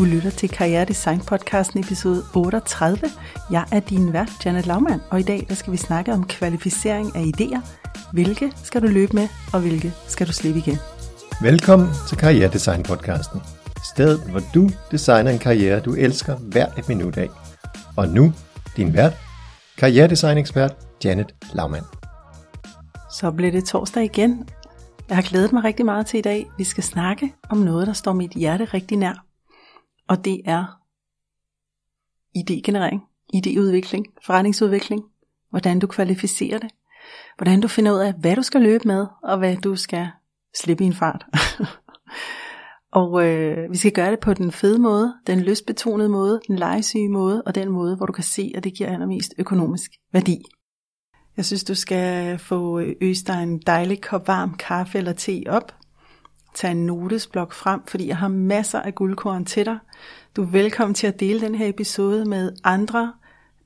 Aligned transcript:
Du 0.00 0.04
lytter 0.04 0.30
til 0.30 0.48
Karriere 0.48 0.84
Design 0.84 1.20
podcasten 1.20 1.80
episode 1.80 2.22
38. 2.34 3.10
Jeg 3.50 3.64
er 3.72 3.80
din 3.80 4.12
vært, 4.12 4.30
Janet 4.44 4.66
Laumann, 4.66 5.00
og 5.10 5.20
i 5.20 5.22
dag 5.22 5.46
der 5.48 5.54
skal 5.54 5.72
vi 5.72 5.76
snakke 5.76 6.12
om 6.12 6.24
kvalificering 6.26 7.16
af 7.16 7.20
idéer. 7.20 7.60
Hvilke 8.12 8.52
skal 8.64 8.82
du 8.82 8.86
løbe 8.86 9.12
med, 9.12 9.28
og 9.52 9.60
hvilke 9.60 9.92
skal 10.08 10.26
du 10.26 10.32
slippe 10.32 10.58
igen? 10.58 10.76
Velkommen 11.42 11.88
til 12.08 12.18
Karriere 12.18 12.52
Design 12.52 12.82
podcasten. 12.82 13.40
Stedet, 13.94 14.20
hvor 14.30 14.40
du 14.54 14.70
designer 14.90 15.30
en 15.30 15.38
karriere, 15.38 15.80
du 15.80 15.94
elsker 15.94 16.36
hver 16.36 16.66
et 16.78 16.88
minut 16.88 17.16
af. 17.16 17.28
Og 17.96 18.08
nu, 18.08 18.32
din 18.76 18.94
vært, 18.94 19.12
karrieredesign 19.78 20.38
ekspert 20.38 20.76
Janet 21.04 21.34
Laumann. 21.54 21.84
Så 23.10 23.30
blev 23.30 23.52
det 23.52 23.64
torsdag 23.64 24.04
igen. 24.04 24.48
Jeg 25.08 25.16
har 25.16 25.22
glædet 25.22 25.52
mig 25.52 25.64
rigtig 25.64 25.86
meget 25.86 26.06
til 26.06 26.18
i 26.18 26.22
dag. 26.22 26.46
Vi 26.58 26.64
skal 26.64 26.84
snakke 26.84 27.32
om 27.50 27.58
noget, 27.58 27.86
der 27.86 27.92
står 27.92 28.12
mit 28.12 28.32
hjerte 28.32 28.64
rigtig 28.64 28.96
nær. 28.96 29.29
Og 30.10 30.24
det 30.24 30.40
er 30.44 30.64
idégenerering, 32.38 33.00
idéudvikling, 33.34 34.04
forretningsudvikling. 34.26 35.02
Hvordan 35.50 35.78
du 35.78 35.86
kvalificerer 35.86 36.58
det. 36.58 36.70
Hvordan 37.36 37.60
du 37.60 37.68
finder 37.68 37.92
ud 37.92 37.98
af, 37.98 38.14
hvad 38.14 38.36
du 38.36 38.42
skal 38.42 38.60
løbe 38.62 38.88
med, 38.88 39.06
og 39.22 39.38
hvad 39.38 39.56
du 39.56 39.76
skal 39.76 40.08
slippe 40.56 40.84
i 40.84 40.86
en 40.86 40.92
fart. 40.92 41.26
og 43.00 43.26
øh, 43.26 43.72
vi 43.72 43.76
skal 43.76 43.92
gøre 43.92 44.10
det 44.10 44.20
på 44.20 44.34
den 44.34 44.52
fede 44.52 44.78
måde, 44.78 45.14
den 45.26 45.40
lystbetonede 45.40 46.08
måde, 46.08 46.40
den 46.48 46.56
legesyge 46.56 47.08
måde, 47.08 47.42
og 47.42 47.54
den 47.54 47.68
måde, 47.68 47.96
hvor 47.96 48.06
du 48.06 48.12
kan 48.12 48.24
se, 48.24 48.52
at 48.54 48.64
det 48.64 48.74
giver 48.74 48.92
allermest 48.92 49.34
økonomisk 49.38 49.90
værdi. 50.12 50.38
Jeg 51.36 51.44
synes, 51.44 51.64
du 51.64 51.74
skal 51.74 52.38
få 52.38 52.80
øh, 52.80 52.96
øst 53.00 53.26
dig 53.26 53.42
en 53.42 53.58
dejlig 53.58 54.00
kop 54.00 54.28
varm 54.28 54.54
kaffe 54.54 54.98
eller 54.98 55.12
te 55.12 55.42
op. 55.48 55.79
Tag 56.54 56.70
en 56.70 56.86
notesblok 56.86 57.52
frem, 57.52 57.80
fordi 57.86 58.08
jeg 58.08 58.16
har 58.16 58.28
masser 58.28 58.80
af 58.80 58.94
guldkorn 58.94 59.44
til 59.44 59.66
dig. 59.66 59.78
Du 60.36 60.42
er 60.42 60.46
velkommen 60.46 60.94
til 60.94 61.06
at 61.06 61.20
dele 61.20 61.40
den 61.40 61.54
her 61.54 61.68
episode 61.68 62.24
med 62.24 62.52
andre, 62.64 63.12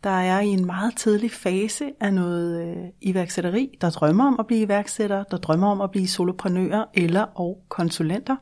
der 0.04 0.10
er 0.10 0.40
i 0.40 0.48
en 0.48 0.66
meget 0.66 0.96
tidlig 0.96 1.30
fase 1.30 1.92
af 2.00 2.14
noget 2.14 2.66
øh, 2.66 2.84
iværksætteri, 3.00 3.78
der 3.80 3.90
drømmer 3.90 4.26
om 4.26 4.36
at 4.40 4.46
blive 4.46 4.60
iværksætter, 4.60 5.24
der 5.24 5.36
drømmer 5.36 5.70
om 5.70 5.80
at 5.80 5.90
blive 5.90 6.08
soloprenører 6.08 6.84
eller 6.94 7.22
og 7.22 7.58
konsulenter. 7.68 8.36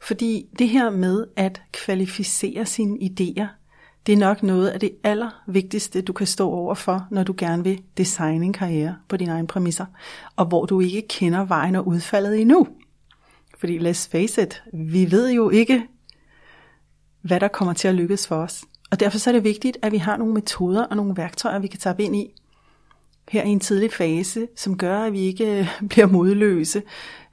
Fordi 0.00 0.46
det 0.58 0.68
her 0.68 0.90
med 0.90 1.26
at 1.36 1.62
kvalificere 1.72 2.66
sine 2.66 2.98
idéer, 2.98 3.46
det 4.06 4.12
er 4.12 4.16
nok 4.16 4.42
noget 4.42 4.68
af 4.68 4.80
det 4.80 4.90
allervigtigste, 5.04 6.02
du 6.02 6.12
kan 6.12 6.26
stå 6.26 6.50
over 6.50 6.74
for, 6.74 7.06
når 7.10 7.22
du 7.22 7.34
gerne 7.38 7.64
vil 7.64 7.82
designe 7.96 8.44
en 8.44 8.52
karriere 8.52 8.96
på 9.08 9.16
dine 9.16 9.32
egne 9.32 9.46
præmisser, 9.46 9.86
og 10.36 10.46
hvor 10.46 10.66
du 10.66 10.80
ikke 10.80 11.08
kender 11.08 11.44
vejen 11.44 11.74
og 11.74 11.86
udfaldet 11.86 12.40
endnu. 12.40 12.66
Fordi 13.58 13.78
let's 13.78 14.08
face 14.10 14.42
it, 14.42 14.62
vi 14.72 15.10
ved 15.10 15.32
jo 15.32 15.50
ikke, 15.50 15.86
hvad 17.22 17.40
der 17.40 17.48
kommer 17.48 17.74
til 17.74 17.88
at 17.88 17.94
lykkes 17.94 18.26
for 18.26 18.36
os. 18.36 18.64
Og 18.90 19.00
derfor 19.00 19.18
så 19.18 19.30
er 19.30 19.34
det 19.34 19.44
vigtigt, 19.44 19.78
at 19.82 19.92
vi 19.92 19.96
har 19.96 20.16
nogle 20.16 20.34
metoder 20.34 20.84
og 20.84 20.96
nogle 20.96 21.16
værktøjer, 21.16 21.58
vi 21.58 21.66
kan 21.66 21.80
tage 21.80 22.02
ind 22.02 22.16
i 22.16 22.34
her 23.28 23.42
i 23.42 23.48
en 23.48 23.60
tidlig 23.60 23.92
fase, 23.92 24.48
som 24.56 24.78
gør, 24.78 24.98
at 24.98 25.12
vi 25.12 25.20
ikke 25.20 25.58
øh, 25.58 25.68
bliver 25.90 26.06
modløse, 26.06 26.82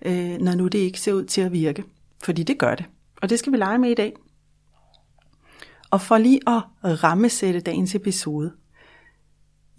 øh, 0.01 0.37
når 0.37 0.55
nu 0.55 0.67
det 0.67 0.79
ikke 0.79 0.99
ser 0.99 1.13
ud 1.13 1.23
til 1.23 1.41
at 1.41 1.51
virke. 1.51 1.83
Fordi 2.23 2.43
det 2.43 2.57
gør 2.57 2.75
det. 2.75 2.85
Og 3.21 3.29
det 3.29 3.39
skal 3.39 3.51
vi 3.51 3.57
lege 3.57 3.77
med 3.77 3.89
i 3.89 3.95
dag. 3.95 4.13
Og 5.89 6.01
for 6.01 6.17
lige 6.17 6.39
at 6.47 6.63
rammesætte 7.03 7.59
dagens 7.59 7.95
episode, 7.95 8.51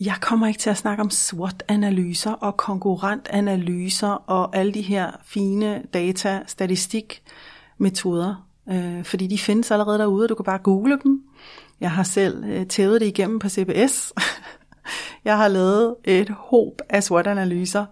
jeg 0.01 0.15
kommer 0.21 0.47
ikke 0.47 0.59
til 0.59 0.71
at 0.71 0.77
snakke 0.77 1.03
om 1.03 1.11
SWOT-analyser 1.11 2.33
og 2.33 2.57
konkurrentanalyser 2.57 4.09
og 4.09 4.57
alle 4.57 4.75
de 4.75 4.83
her 4.83 5.11
fine 5.25 5.83
data, 5.95 6.43
statistik 6.47 7.23
metoder, 7.79 8.47
øh, 8.71 9.05
fordi 9.05 9.27
de 9.27 9.39
findes 9.39 9.71
allerede 9.71 9.99
derude, 9.99 10.25
og 10.25 10.29
du 10.29 10.35
kan 10.35 10.45
bare 10.45 10.59
google 10.59 10.99
dem. 11.03 11.23
Jeg 11.81 11.91
har 11.91 12.03
selv 12.03 12.45
øh, 12.45 12.67
tævet 12.67 13.01
det 13.01 13.07
igennem 13.07 13.39
på 13.39 13.49
CBS. 13.49 14.13
jeg 15.25 15.37
har 15.37 15.49
lavet 15.49 15.95
et 16.05 16.31
håb 16.31 16.81
af 16.89 17.03
SWOT-analyser, 17.03 17.87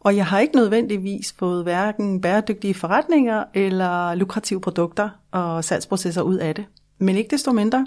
og 0.00 0.16
jeg 0.16 0.26
har 0.26 0.38
ikke 0.38 0.56
nødvendigvis 0.56 1.34
fået 1.38 1.62
hverken 1.62 2.20
bæredygtige 2.20 2.74
forretninger 2.74 3.44
eller 3.54 4.14
lukrative 4.14 4.60
produkter 4.60 5.08
og 5.30 5.64
salgsprocesser 5.64 6.22
ud 6.22 6.36
af 6.36 6.54
det. 6.54 6.64
Men 6.98 7.16
ikke 7.16 7.30
desto 7.30 7.52
mindre, 7.52 7.86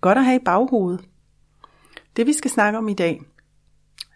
godt 0.00 0.18
at 0.18 0.24
have 0.24 0.36
i 0.36 0.44
baghovedet. 0.44 1.00
Det 2.16 2.26
vi 2.26 2.32
skal 2.32 2.50
snakke 2.50 2.78
om 2.78 2.88
i 2.88 2.94
dag, 2.94 3.20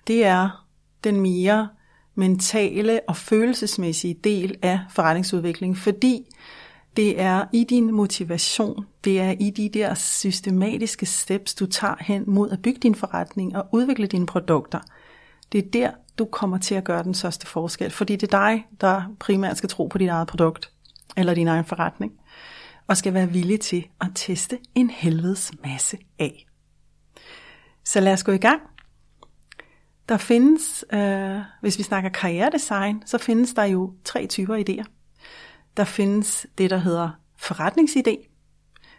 det 0.07 0.25
er 0.25 0.67
den 1.05 1.21
mere 1.21 1.69
mentale 2.15 3.01
og 3.09 3.17
følelsesmæssige 3.17 4.15
del 4.25 4.57
af 4.63 4.81
forretningsudvikling, 4.91 5.77
fordi 5.77 6.27
det 6.97 7.21
er 7.21 7.45
i 7.53 7.65
din 7.65 7.93
motivation, 7.93 8.87
det 9.05 9.21
er 9.21 9.35
i 9.41 9.51
de 9.51 9.69
der 9.69 9.95
systematiske 9.95 11.07
steps, 11.07 11.55
du 11.55 11.67
tager 11.67 11.95
hen 12.01 12.25
mod 12.27 12.51
at 12.51 12.63
bygge 12.63 12.81
din 12.81 12.95
forretning 12.95 13.57
og 13.57 13.69
udvikle 13.73 14.07
dine 14.07 14.27
produkter. 14.27 14.81
Det 15.53 15.67
er 15.67 15.71
der, 15.71 15.91
du 16.19 16.25
kommer 16.25 16.59
til 16.59 16.75
at 16.75 16.85
gøre 16.85 17.03
den 17.03 17.15
største 17.15 17.47
forskel, 17.47 17.91
fordi 17.91 18.17
det 18.17 18.35
er 18.35 18.39
dig, 18.39 18.67
der 18.81 19.03
primært 19.21 19.57
skal 19.57 19.69
tro 19.69 19.87
på 19.87 19.99
dit 19.99 20.09
eget 20.09 20.29
produkt 20.29 20.71
eller 21.17 21.35
din 21.35 21.49
egen 21.49 21.65
forretning 21.65 22.13
og 22.87 22.97
skal 22.97 23.15
være 23.15 23.31
villig 23.31 23.61
til 23.61 23.87
at 24.01 24.09
teste 24.15 24.59
en 24.75 24.91
helvedes 24.91 25.53
masse 25.65 25.99
af. 26.19 26.47
Så 27.87 28.01
lad 28.01 28.13
os 28.13 28.25
gå 28.25 28.33
i 28.33 28.39
gang. 28.39 28.61
Der 30.09 30.17
findes, 30.17 30.85
øh, 30.93 31.39
hvis 31.61 31.79
vi 31.79 31.83
snakker 31.83 32.11
karrieredesign, 32.11 33.03
så 33.07 33.19
findes 33.19 33.55
der 33.55 33.65
jo 33.65 33.93
tre 34.05 34.27
typer 34.27 34.57
idéer. 34.57 34.85
Der 35.77 35.85
findes 35.85 36.47
det, 36.59 36.71
der 36.71 36.79
hedder 36.79 37.11
forretningsidé. 37.43 38.29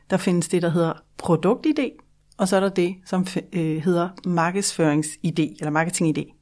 Der 0.10 0.18
findes 0.18 0.48
det, 0.48 0.62
der 0.62 0.70
hedder 0.70 0.94
produktidé. 1.24 2.04
Og 2.38 2.48
så 2.48 2.56
er 2.56 2.60
der 2.60 2.70
det, 2.70 2.96
som 3.06 3.26
øh, 3.54 3.78
hedder 3.78 4.10
markedsføringsidé 4.28 5.56
eller 5.60 5.84
marketingidé. 5.84 6.34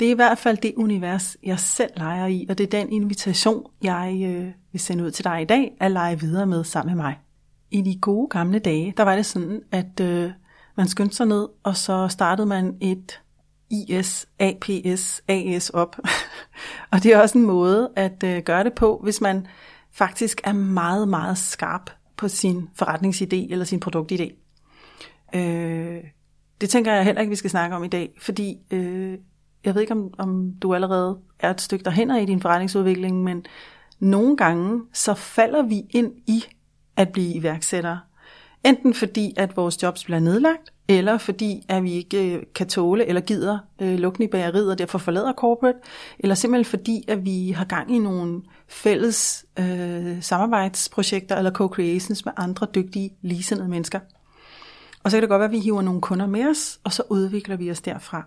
Det 0.00 0.06
er 0.06 0.12
i 0.12 0.14
hvert 0.14 0.38
fald 0.38 0.56
det 0.56 0.74
univers, 0.76 1.36
jeg 1.42 1.60
selv 1.60 1.90
leger 1.96 2.26
i, 2.26 2.46
og 2.48 2.58
det 2.58 2.64
er 2.64 2.80
den 2.80 2.92
invitation, 2.92 3.66
jeg 3.82 4.22
øh, 4.26 4.52
vil 4.72 4.80
sende 4.80 5.04
ud 5.04 5.10
til 5.10 5.24
dig 5.24 5.42
i 5.42 5.44
dag, 5.44 5.76
at 5.80 5.90
lege 5.90 6.20
videre 6.20 6.46
med 6.46 6.64
sammen 6.64 6.96
med 6.96 7.04
mig. 7.04 7.18
I 7.70 7.82
de 7.82 7.98
gode 8.00 8.28
gamle 8.28 8.58
dage, 8.58 8.94
der 8.96 9.02
var 9.02 9.16
det 9.16 9.26
sådan, 9.26 9.62
at 9.72 10.00
øh, 10.00 10.30
man 10.80 10.88
skyndte 10.88 11.16
sig 11.16 11.26
ned, 11.26 11.48
og 11.62 11.76
så 11.76 12.08
startede 12.08 12.46
man 12.46 12.76
et 12.80 13.20
IS, 13.70 14.28
APS, 14.38 15.22
AS 15.28 15.70
op. 15.70 15.96
og 16.92 17.02
det 17.02 17.12
er 17.12 17.20
også 17.20 17.38
en 17.38 17.46
måde 17.46 17.90
at 17.96 18.24
øh, 18.24 18.42
gøre 18.42 18.64
det 18.64 18.72
på, 18.72 19.00
hvis 19.02 19.20
man 19.20 19.46
faktisk 19.92 20.40
er 20.44 20.52
meget, 20.52 21.08
meget 21.08 21.38
skarp 21.38 21.90
på 22.16 22.28
sin 22.28 22.68
forretningsidé 22.82 23.52
eller 23.52 23.64
sin 23.64 23.82
produktidé. 23.86 24.32
Øh, 25.34 26.04
det 26.60 26.70
tænker 26.70 26.92
jeg 26.92 27.04
heller 27.04 27.20
ikke, 27.20 27.30
vi 27.30 27.36
skal 27.36 27.50
snakke 27.50 27.76
om 27.76 27.84
i 27.84 27.88
dag, 27.88 28.10
fordi 28.20 28.58
øh, 28.70 29.18
jeg 29.64 29.74
ved 29.74 29.80
ikke, 29.80 29.94
om, 29.94 30.14
om 30.18 30.52
du 30.62 30.74
allerede 30.74 31.18
er 31.40 31.50
et 31.50 31.60
stykke 31.60 31.84
derhen 31.84 32.10
i 32.10 32.26
din 32.26 32.40
forretningsudvikling, 32.40 33.24
men 33.24 33.44
nogle 33.98 34.36
gange 34.36 34.82
så 34.92 35.14
falder 35.14 35.62
vi 35.62 35.82
ind 35.90 36.12
i 36.26 36.44
at 36.96 37.08
blive 37.08 37.34
iværksættere. 37.34 38.00
Enten 38.64 38.94
fordi, 38.94 39.34
at 39.36 39.56
vores 39.56 39.82
jobs 39.82 40.04
bliver 40.04 40.20
nedlagt, 40.20 40.72
eller 40.88 41.18
fordi, 41.18 41.66
at 41.68 41.82
vi 41.82 41.92
ikke 41.92 42.34
øh, 42.36 42.42
kan 42.54 42.68
tåle 42.68 43.06
eller 43.06 43.20
gider 43.20 43.58
øh, 43.82 43.98
lukken 43.98 44.24
i 44.24 44.26
bageriet 44.26 44.70
og 44.70 44.78
derfor 44.78 44.98
forlader 44.98 45.32
corporate, 45.32 45.78
eller 46.18 46.34
simpelthen 46.34 46.64
fordi, 46.64 47.04
at 47.08 47.24
vi 47.24 47.50
har 47.50 47.64
gang 47.64 47.94
i 47.96 47.98
nogle 47.98 48.42
fælles 48.68 49.46
øh, 49.58 50.22
samarbejdsprojekter 50.22 51.36
eller 51.36 51.50
co-creations 51.50 52.22
med 52.24 52.32
andre 52.36 52.66
dygtige, 52.74 53.10
ligesindede 53.22 53.68
mennesker. 53.68 54.00
Og 55.04 55.10
så 55.10 55.16
kan 55.16 55.22
det 55.22 55.28
godt 55.28 55.40
være, 55.40 55.48
at 55.48 55.52
vi 55.52 55.58
hiver 55.58 55.82
nogle 55.82 56.00
kunder 56.00 56.26
med 56.26 56.46
os, 56.46 56.80
og 56.84 56.92
så 56.92 57.02
udvikler 57.10 57.56
vi 57.56 57.70
os 57.70 57.80
derfra. 57.80 58.26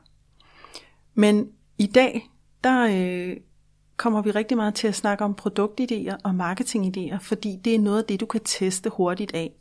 Men 1.16 1.48
i 1.78 1.88
dag, 1.88 2.30
der 2.64 2.88
øh, 2.92 3.38
kommer 3.98 4.22
vi 4.22 4.32
rigtig 4.32 4.58
meget 4.58 4.74
til 4.74 4.88
at 4.88 4.96
snakke 4.96 5.24
om 5.24 5.36
produktidéer 5.42 6.16
og 6.24 6.32
marketingidéer, 6.32 7.18
fordi 7.18 7.60
det 7.66 7.76
er 7.76 7.80
noget 7.80 7.98
af 7.98 8.06
det, 8.06 8.20
du 8.20 8.26
kan 8.26 8.42
teste 8.46 8.90
hurtigt 8.90 9.34
af. 9.34 9.52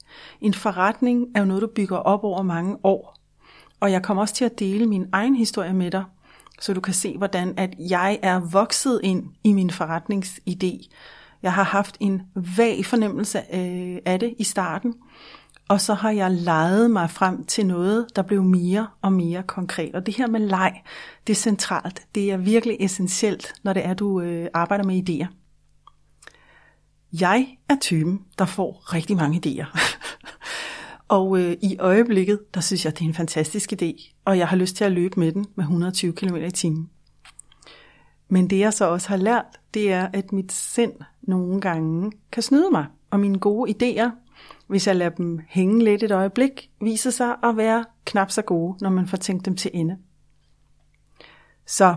En 0.41 0.55
forretning 0.55 1.27
er 1.35 1.41
jo 1.41 1.47
noget, 1.47 1.63
du 1.63 1.67
bygger 1.67 1.97
op 1.97 2.25
over 2.25 2.43
mange 2.43 2.77
år. 2.85 3.17
Og 3.81 3.93
jeg 3.93 4.03
kommer 4.03 4.21
også 4.21 4.35
til 4.35 4.45
at 4.45 4.59
dele 4.59 4.87
min 4.87 5.07
egen 5.13 5.37
historie 5.37 5.73
med 5.73 5.91
dig, 5.91 6.05
så 6.61 6.75
du 6.75 6.81
kan 6.81 6.95
se, 6.95 7.19
hvordan 7.19 7.55
at 7.57 7.75
jeg 7.79 8.19
er 8.23 8.41
vokset 8.41 9.01
ind 9.03 9.25
i 9.45 9.53
min 9.53 9.71
forretningsidé. 9.71 10.89
Jeg 11.43 11.53
har 11.53 11.63
haft 11.63 11.97
en 12.01 12.23
vag 12.35 12.87
fornemmelse 12.87 13.39
øh, 13.39 13.99
af 14.05 14.21
det 14.21 14.35
i 14.39 14.45
starten, 14.45 14.95
og 15.73 15.81
så 15.81 15.95
har 15.95 16.11
jeg 16.11 16.31
lejet 16.31 16.91
mig 16.91 17.11
frem 17.11 17.45
til 17.45 17.67
noget, 17.67 18.07
der 18.17 18.23
blev 18.23 18.43
mere 18.45 18.87
og 19.03 19.13
mere 19.13 19.43
konkret. 19.43 19.95
Og 19.95 20.07
det 20.07 20.17
her 20.17 20.27
med 20.27 20.41
leg, 20.41 20.83
det 21.27 21.33
er 21.33 21.37
centralt. 21.37 22.03
Det 22.15 22.31
er 22.33 22.37
virkelig 22.37 22.77
essentielt, 22.81 23.55
når 23.63 23.73
det 23.73 23.87
er, 23.87 23.95
du 23.95 24.21
øh, 24.21 24.49
arbejder 24.55 24.85
med 24.85 25.09
idéer. 25.09 25.27
Jeg 27.21 27.57
er 27.69 27.77
typen, 27.81 28.21
der 28.39 28.45
får 28.45 28.95
rigtig 28.95 29.17
mange 29.17 29.43
idéer. 29.47 29.79
og 31.19 31.39
øh, 31.41 31.57
i 31.63 31.77
øjeblikket, 31.79 32.55
der 32.55 32.61
synes 32.61 32.85
jeg, 32.85 32.99
det 32.99 33.05
er 33.05 33.09
en 33.09 33.15
fantastisk 33.15 33.73
idé. 33.73 34.21
Og 34.25 34.39
jeg 34.39 34.49
har 34.49 34.57
lyst 34.57 34.77
til 34.77 34.85
at 34.85 34.93
løbe 34.93 35.21
med 35.21 35.33
den 35.33 35.47
med 35.55 35.65
120 35.65 36.13
km 36.13 36.37
i 36.37 36.51
timen. 36.51 36.91
Men 38.29 38.51
det 38.51 38.59
jeg 38.59 38.73
så 38.73 38.85
også 38.85 39.09
har 39.09 39.17
lært, 39.17 39.61
det 39.75 39.93
er, 39.93 40.09
at 40.13 40.33
mit 40.33 40.53
sind 40.53 40.93
nogle 41.23 41.61
gange 41.61 42.13
kan 42.33 42.43
snyde 42.43 42.71
mig. 42.71 42.87
Og 43.11 43.21
mine 43.21 43.39
gode 43.39 43.71
idéer, 43.71 44.11
hvis 44.73 44.87
jeg 44.87 44.97
lader 44.97 45.11
dem 45.11 45.41
hænge 45.49 45.85
lidt 45.85 46.03
et 46.03 46.11
øjeblik, 46.11 46.71
viser 46.81 47.11
sig 47.11 47.37
at 47.43 47.57
være 47.57 47.85
knap 48.05 48.31
så 48.31 48.43
gode, 48.43 48.77
når 48.81 48.91
man 48.91 49.07
får 49.07 49.17
tænkt 49.17 49.45
dem 49.47 49.57
til 49.57 49.71
ende. 49.75 49.97
Så 51.67 51.95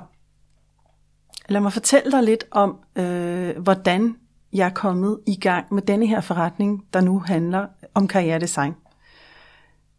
lad 1.50 1.62
mig 1.62 1.74
fortælle 1.74 2.12
dig 2.12 2.24
lidt 2.24 2.44
om, 2.52 2.80
øh, 2.96 3.58
hvordan 3.58 4.16
jeg 4.54 4.66
er 4.66 4.74
kommet 4.74 5.20
i 5.28 5.36
gang 5.36 5.74
med 5.74 5.82
denne 5.82 6.08
her 6.08 6.22
forretning, 6.22 6.86
der 6.94 7.02
nu 7.02 7.20
handler 7.20 7.68
om 7.94 8.08
karrieredesign. 8.08 8.74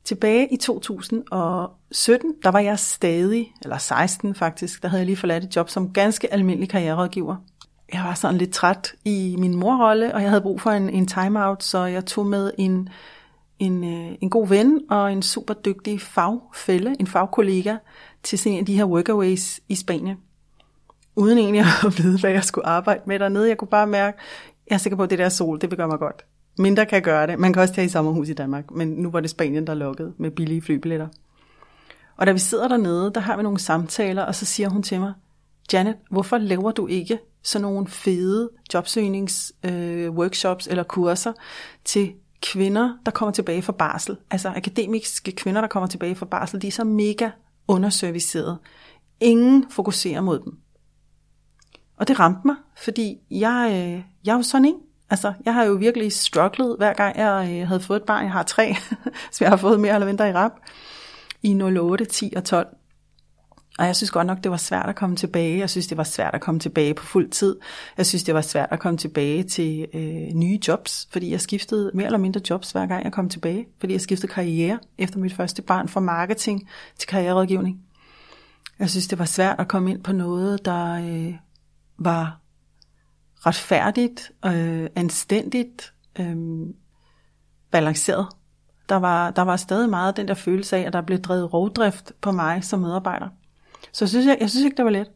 Tilbage 0.04 0.52
i 0.52 0.56
2017, 0.56 2.34
der 2.42 2.50
var 2.50 2.60
jeg 2.60 2.78
stadig, 2.78 3.52
eller 3.62 3.78
16 3.78 4.34
faktisk, 4.34 4.82
der 4.82 4.88
havde 4.88 5.00
jeg 5.00 5.06
lige 5.06 5.16
forladt 5.16 5.44
et 5.44 5.56
job 5.56 5.68
som 5.68 5.92
ganske 5.92 6.32
almindelig 6.32 6.68
karriererådgiver. 6.68 7.36
Jeg 7.92 8.04
var 8.04 8.14
sådan 8.14 8.38
lidt 8.38 8.52
træt 8.52 8.94
i 9.04 9.36
min 9.38 9.54
morrolle, 9.54 10.14
og 10.14 10.22
jeg 10.22 10.30
havde 10.30 10.40
brug 10.40 10.60
for 10.60 10.70
en, 10.70 10.90
en 10.90 11.06
timeout, 11.06 11.62
så 11.62 11.84
jeg 11.84 12.06
tog 12.06 12.26
med 12.26 12.50
en, 12.58 12.88
en, 13.58 13.84
øh, 13.84 14.16
en 14.20 14.30
god 14.30 14.48
ven 14.48 14.80
og 14.90 15.12
en 15.12 15.22
super 15.22 15.54
dygtig 15.54 16.00
fagfælle, 16.00 16.96
en 17.00 17.06
fagkollega, 17.06 17.76
til 18.22 18.38
sådan 18.38 18.52
en 18.52 18.58
af 18.58 18.66
de 18.66 18.76
her 18.76 18.84
workaways 18.84 19.60
i 19.68 19.74
Spanien. 19.74 20.16
Uden 21.16 21.38
egentlig 21.38 21.64
at 21.86 21.98
vide, 21.98 22.20
hvad 22.20 22.30
jeg 22.30 22.44
skulle 22.44 22.66
arbejde 22.66 23.02
med 23.06 23.18
dernede. 23.18 23.48
Jeg 23.48 23.56
kunne 23.56 23.68
bare 23.68 23.86
mærke, 23.86 24.18
jeg 24.70 24.74
er 24.74 24.78
sikker 24.78 24.96
på, 24.96 25.02
at 25.02 25.10
det 25.10 25.18
der 25.18 25.28
sol, 25.28 25.60
det 25.60 25.70
vil 25.70 25.76
gøre 25.76 25.88
mig 25.88 25.98
godt. 25.98 26.24
Mindre 26.58 26.86
kan 26.86 27.02
gøre 27.02 27.26
det. 27.26 27.38
Man 27.38 27.52
kan 27.52 27.62
også 27.62 27.74
tage 27.74 27.84
i 27.84 27.88
sommerhus 27.88 28.28
i 28.28 28.32
Danmark, 28.32 28.70
men 28.70 28.88
nu 28.88 29.10
var 29.10 29.20
det 29.20 29.30
Spanien, 29.30 29.66
der 29.66 29.74
lukkede 29.74 30.12
med 30.18 30.30
billige 30.30 30.62
flybilletter. 30.62 31.08
Og 32.16 32.26
da 32.26 32.32
vi 32.32 32.38
sidder 32.38 32.68
dernede, 32.68 33.12
der 33.14 33.20
har 33.20 33.36
vi 33.36 33.42
nogle 33.42 33.58
samtaler, 33.58 34.22
og 34.22 34.34
så 34.34 34.44
siger 34.44 34.68
hun 34.68 34.82
til 34.82 35.00
mig, 35.00 35.12
Janet, 35.72 35.94
hvorfor 36.10 36.38
laver 36.38 36.70
du 36.70 36.86
ikke 36.86 37.18
sådan 37.46 37.62
nogle 37.62 37.88
fede 37.88 38.50
jobsøgnings 38.74 39.52
øh, 39.64 40.10
workshops 40.10 40.66
eller 40.66 40.82
kurser 40.82 41.32
til 41.84 42.12
kvinder, 42.42 42.94
der 43.04 43.10
kommer 43.10 43.32
tilbage 43.32 43.62
fra 43.62 43.72
barsel? 43.72 44.16
Altså 44.30 44.52
akademiske 44.56 45.32
kvinder, 45.32 45.60
der 45.60 45.68
kommer 45.68 45.86
tilbage 45.86 46.14
fra 46.14 46.26
barsel, 46.26 46.62
de 46.62 46.68
er 46.68 46.72
så 46.72 46.84
mega 46.84 47.30
underserviceret. 47.68 48.58
Ingen 49.20 49.70
fokuserer 49.70 50.20
mod 50.20 50.38
dem. 50.38 50.58
Og 51.96 52.08
det 52.08 52.20
ramte 52.20 52.40
mig, 52.44 52.56
fordi 52.76 53.18
jeg, 53.30 53.68
øh, 53.70 54.02
jeg 54.24 54.32
er 54.32 54.36
jo 54.36 54.42
sådan 54.42 54.64
en. 54.64 54.76
Altså, 55.10 55.32
jeg 55.44 55.54
har 55.54 55.64
jo 55.64 55.72
virkelig 55.72 56.12
strugglet, 56.12 56.76
hver 56.76 56.92
gang 56.92 57.16
jeg 57.16 57.60
øh, 57.60 57.68
havde 57.68 57.80
fået 57.80 57.96
et 57.96 58.06
barn. 58.06 58.24
Jeg 58.24 58.32
har 58.32 58.42
tre, 58.42 58.74
så 59.32 59.44
jeg 59.44 59.48
har 59.50 59.56
fået 59.56 59.80
mere 59.80 59.94
eller 59.94 60.06
mindre 60.06 60.30
i 60.30 60.32
rap. 60.32 60.52
I 61.42 61.62
08, 61.62 62.04
10 62.04 62.32
og 62.36 62.44
12. 62.44 62.75
Og 63.78 63.86
jeg 63.86 63.96
synes 63.96 64.10
godt 64.10 64.26
nok, 64.26 64.44
det 64.44 64.50
var 64.50 64.56
svært 64.56 64.88
at 64.88 64.96
komme 64.96 65.16
tilbage. 65.16 65.58
Jeg 65.58 65.70
synes, 65.70 65.86
det 65.86 65.96
var 65.96 66.04
svært 66.04 66.34
at 66.34 66.40
komme 66.40 66.60
tilbage 66.60 66.94
på 66.94 67.06
fuld 67.06 67.30
tid. 67.30 67.56
Jeg 67.96 68.06
synes, 68.06 68.22
det 68.22 68.34
var 68.34 68.40
svært 68.40 68.68
at 68.70 68.80
komme 68.80 68.98
tilbage 68.98 69.42
til 69.42 69.86
øh, 69.94 70.34
nye 70.34 70.58
jobs, 70.68 71.08
fordi 71.10 71.30
jeg 71.30 71.40
skiftede 71.40 71.90
mere 71.94 72.06
eller 72.06 72.18
mindre 72.18 72.40
jobs, 72.50 72.72
hver 72.72 72.86
gang 72.86 73.04
jeg 73.04 73.12
kom 73.12 73.28
tilbage. 73.28 73.66
Fordi 73.80 73.92
jeg 73.92 74.00
skiftede 74.00 74.32
karriere 74.32 74.78
efter 74.98 75.18
mit 75.18 75.32
første 75.32 75.62
barn 75.62 75.88
fra 75.88 76.00
marketing 76.00 76.68
til 76.98 77.08
karriererådgivning. 77.08 77.80
Jeg 78.78 78.90
synes, 78.90 79.08
det 79.08 79.18
var 79.18 79.24
svært 79.24 79.60
at 79.60 79.68
komme 79.68 79.90
ind 79.90 80.02
på 80.02 80.12
noget, 80.12 80.64
der 80.64 80.92
øh, 80.92 81.34
var 81.98 82.40
retfærdigt, 83.46 84.32
øh, 84.46 84.88
anstændigt, 84.94 85.92
øh, 86.20 86.36
balanceret. 87.70 88.26
Der 88.88 88.96
var, 88.96 89.30
der 89.30 89.42
var 89.42 89.56
stadig 89.56 89.90
meget 89.90 90.16
den 90.16 90.28
der 90.28 90.34
følelse 90.34 90.76
af, 90.76 90.80
at 90.80 90.92
der 90.92 91.00
blev 91.00 91.18
drevet 91.18 91.52
rovdrift 91.52 92.12
på 92.20 92.32
mig 92.32 92.64
som 92.64 92.80
medarbejder. 92.80 93.28
Så 93.92 94.06
synes, 94.06 94.26
jeg, 94.26 94.36
jeg 94.40 94.50
synes 94.50 94.64
ikke, 94.64 94.76
det 94.76 94.84
var 94.84 94.90
let. 94.90 95.06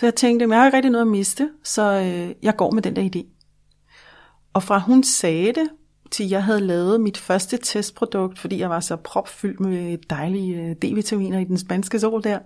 Så 0.00 0.06
jeg 0.06 0.14
tænkte, 0.14 0.48
jeg 0.48 0.58
har 0.58 0.66
ikke 0.66 0.76
rigtig 0.76 0.90
noget 0.90 1.04
at 1.04 1.10
miste, 1.10 1.50
så 1.62 1.82
øh, 1.82 2.34
jeg 2.42 2.56
går 2.56 2.70
med 2.70 2.82
den 2.82 2.96
der 2.96 3.08
idé. 3.14 3.26
Og 4.52 4.62
fra 4.62 4.78
hun 4.78 5.02
sagde 5.02 5.52
det, 5.52 5.68
til 6.10 6.28
jeg 6.28 6.44
havde 6.44 6.60
lavet 6.60 7.00
mit 7.00 7.18
første 7.18 7.56
testprodukt, 7.56 8.38
fordi 8.38 8.58
jeg 8.58 8.70
var 8.70 8.80
så 8.80 8.96
propfyldt 8.96 9.60
med 9.60 9.98
dejlige 10.10 10.56
øh, 10.56 10.70
D-vitaminer 10.70 11.38
i 11.38 11.44
den 11.44 11.58
spanske 11.58 12.00
sol 12.00 12.24
der, 12.24 12.38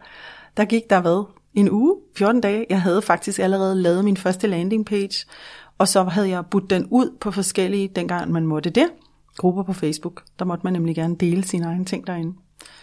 der 0.57 0.65
gik 0.65 0.83
der 0.91 1.01
hvad? 1.01 1.25
En 1.55 1.71
uge? 1.71 1.97
14 2.17 2.41
dage? 2.41 2.67
Jeg 2.71 2.83
havde 2.83 3.03
faktisk 3.03 3.39
allerede 3.39 3.83
lavet 3.83 4.05
min 4.05 4.17
første 4.17 4.47
landing 4.47 4.87
page, 4.87 5.27
og 5.79 5.89
så 5.89 6.05
havde 6.05 6.29
jeg 6.29 6.47
budt 6.51 6.71
den 6.71 6.87
ud 6.91 7.17
på 7.21 7.31
forskellige, 7.31 7.89
dengang 7.89 8.33
man 8.33 8.47
måtte 8.47 8.71
det, 8.71 8.89
grupper 9.37 9.63
på 9.63 9.73
Facebook. 9.73 10.23
Der 10.39 10.45
måtte 10.45 10.65
man 10.65 10.73
nemlig 10.73 10.95
gerne 10.95 11.17
dele 11.17 11.45
sine 11.45 11.67
egne 11.67 11.85
ting 11.85 12.07
derinde. 12.07 12.37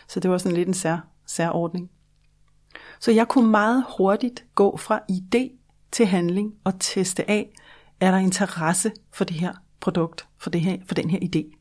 Så 0.07 0.19
det 0.19 0.31
var 0.31 0.37
sådan 0.37 0.57
lidt 0.57 0.67
en 0.67 0.73
sær, 0.73 0.97
særordning. 1.27 1.89
Så 3.03 3.11
jeg 3.11 3.27
kunne 3.27 3.51
meget 3.51 3.85
hurtigt 3.97 4.45
gå 4.55 4.77
fra 4.77 5.01
idé 5.11 5.51
til 5.91 6.05
handling 6.05 6.53
og 6.63 6.73
teste 6.79 7.29
af, 7.29 7.53
er 7.99 8.11
der 8.11 8.17
interesse 8.17 8.91
for 9.11 9.23
det 9.23 9.35
her 9.35 9.53
produkt, 9.79 10.27
for, 10.37 10.49
det 10.49 10.61
her, 10.61 10.77
for 10.87 10.95
den 10.95 11.09
her 11.09 11.19
idé. 11.19 11.57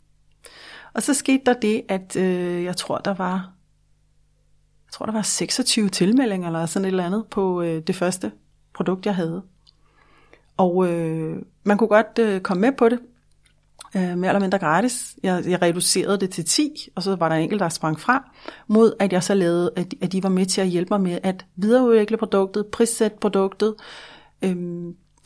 Og 0.93 1.03
så 1.03 1.15
skete 1.15 1.43
der 1.47 1.53
det, 1.53 1.83
at 1.89 2.17
øh, 2.17 2.65
jeg 2.65 2.77
tror, 2.77 2.99
der 2.99 3.15
var 3.15 3.53
jeg 4.87 4.93
tror, 4.93 5.07
der 5.07 5.13
var 5.13 5.23
26 5.23 5.89
tilmeldinger 5.89 6.49
eller 6.49 6.67
sådan 6.67 6.85
et 6.85 6.89
eller 6.89 7.07
andet 7.07 7.27
på 7.31 7.63
øh, 7.63 7.83
det 7.87 7.97
første 7.97 8.33
produkt, 8.75 9.07
jeg 9.07 9.15
havde. 9.15 9.43
Og 10.57 10.89
øh, 10.89 11.43
man 11.65 11.79
kunne 11.79 11.89
godt 11.89 12.19
øh, 12.19 12.41
komme 12.41 12.61
med 12.61 12.73
på 12.73 12.89
det, 12.89 12.99
øh, 13.97 14.19
mere 14.19 14.31
eller 14.31 14.41
mindre 14.41 14.59
gratis. 14.59 15.17
Jeg, 15.23 15.43
jeg 15.47 15.63
reducerede 15.63 16.21
det 16.21 16.31
til 16.31 16.45
10, 16.45 16.89
og 16.95 17.03
så 17.03 17.17
var 17.17 17.29
der 17.29 17.37
enkelt, 17.37 17.61
der 17.61 17.69
sprang 17.69 18.01
fra, 18.01 18.31
mod 18.69 18.93
at 18.99 19.13
jeg 19.13 19.23
så 19.23 19.35
lavede, 19.35 19.71
at, 19.77 19.95
at 20.01 20.13
de 20.13 20.23
var 20.23 20.29
med 20.29 20.47
til 20.47 20.61
at 20.61 20.69
hjælpe 20.69 20.89
mig 20.91 21.01
med 21.01 21.19
at 21.23 21.47
videreudvikle 21.57 22.17
produktet, 22.17 22.67
prissætte 22.67 23.17
produktet, 23.21 23.75
øh, 24.43 24.57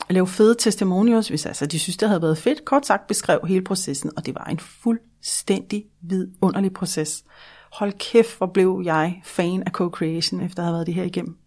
lave 0.09 0.27
fede 0.27 0.55
testimonials, 0.59 1.27
hvis 1.27 1.45
altså 1.45 1.65
de 1.65 1.79
synes, 1.79 1.97
det 1.97 2.07
havde 2.07 2.21
været 2.21 2.37
fedt. 2.37 2.65
Kort 2.65 2.85
sagt 2.85 3.07
beskrev 3.07 3.39
hele 3.47 3.63
processen, 3.63 4.11
og 4.17 4.25
det 4.25 4.35
var 4.35 4.43
en 4.43 4.59
fuldstændig 4.59 5.85
vidunderlig 6.01 6.73
proces. 6.73 7.23
Hold 7.71 7.93
kæft, 7.93 8.37
hvor 8.37 8.47
blev 8.47 8.81
jeg 8.85 9.21
fan 9.25 9.63
af 9.65 9.71
co-creation, 9.71 10.41
efter 10.41 10.59
at 10.59 10.65
have 10.65 10.73
været 10.73 10.87
det 10.87 10.93
her 10.93 11.03
igennem. 11.03 11.37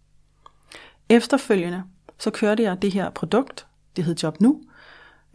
Efterfølgende, 1.09 1.83
så 2.19 2.31
kørte 2.31 2.63
jeg 2.63 2.81
det 2.81 2.91
her 2.91 3.09
produkt, 3.09 3.67
det 3.95 4.03
hed 4.03 4.15
Job 4.23 4.41
Nu, 4.41 4.61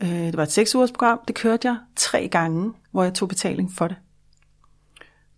Øh, 0.03 0.09
det 0.09 0.37
var 0.37 0.43
et 0.43 0.53
6 0.53 0.75
ugers 0.75 0.93
program. 0.93 1.21
Det 1.29 1.35
kørte 1.35 1.69
jeg 1.69 1.77
tre 1.97 2.29
gange, 2.29 2.73
hvor 2.91 3.03
jeg 3.03 3.15
tog 3.15 3.29
betaling 3.29 3.73
for 3.73 3.89
det. 3.89 3.97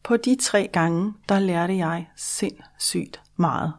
På 0.03 0.17
de 0.17 0.37
tre 0.41 0.69
gange, 0.73 1.15
der 1.29 1.39
lærte 1.39 1.77
jeg 1.77 2.07
sindssygt 2.17 3.21
meget. 3.37 3.73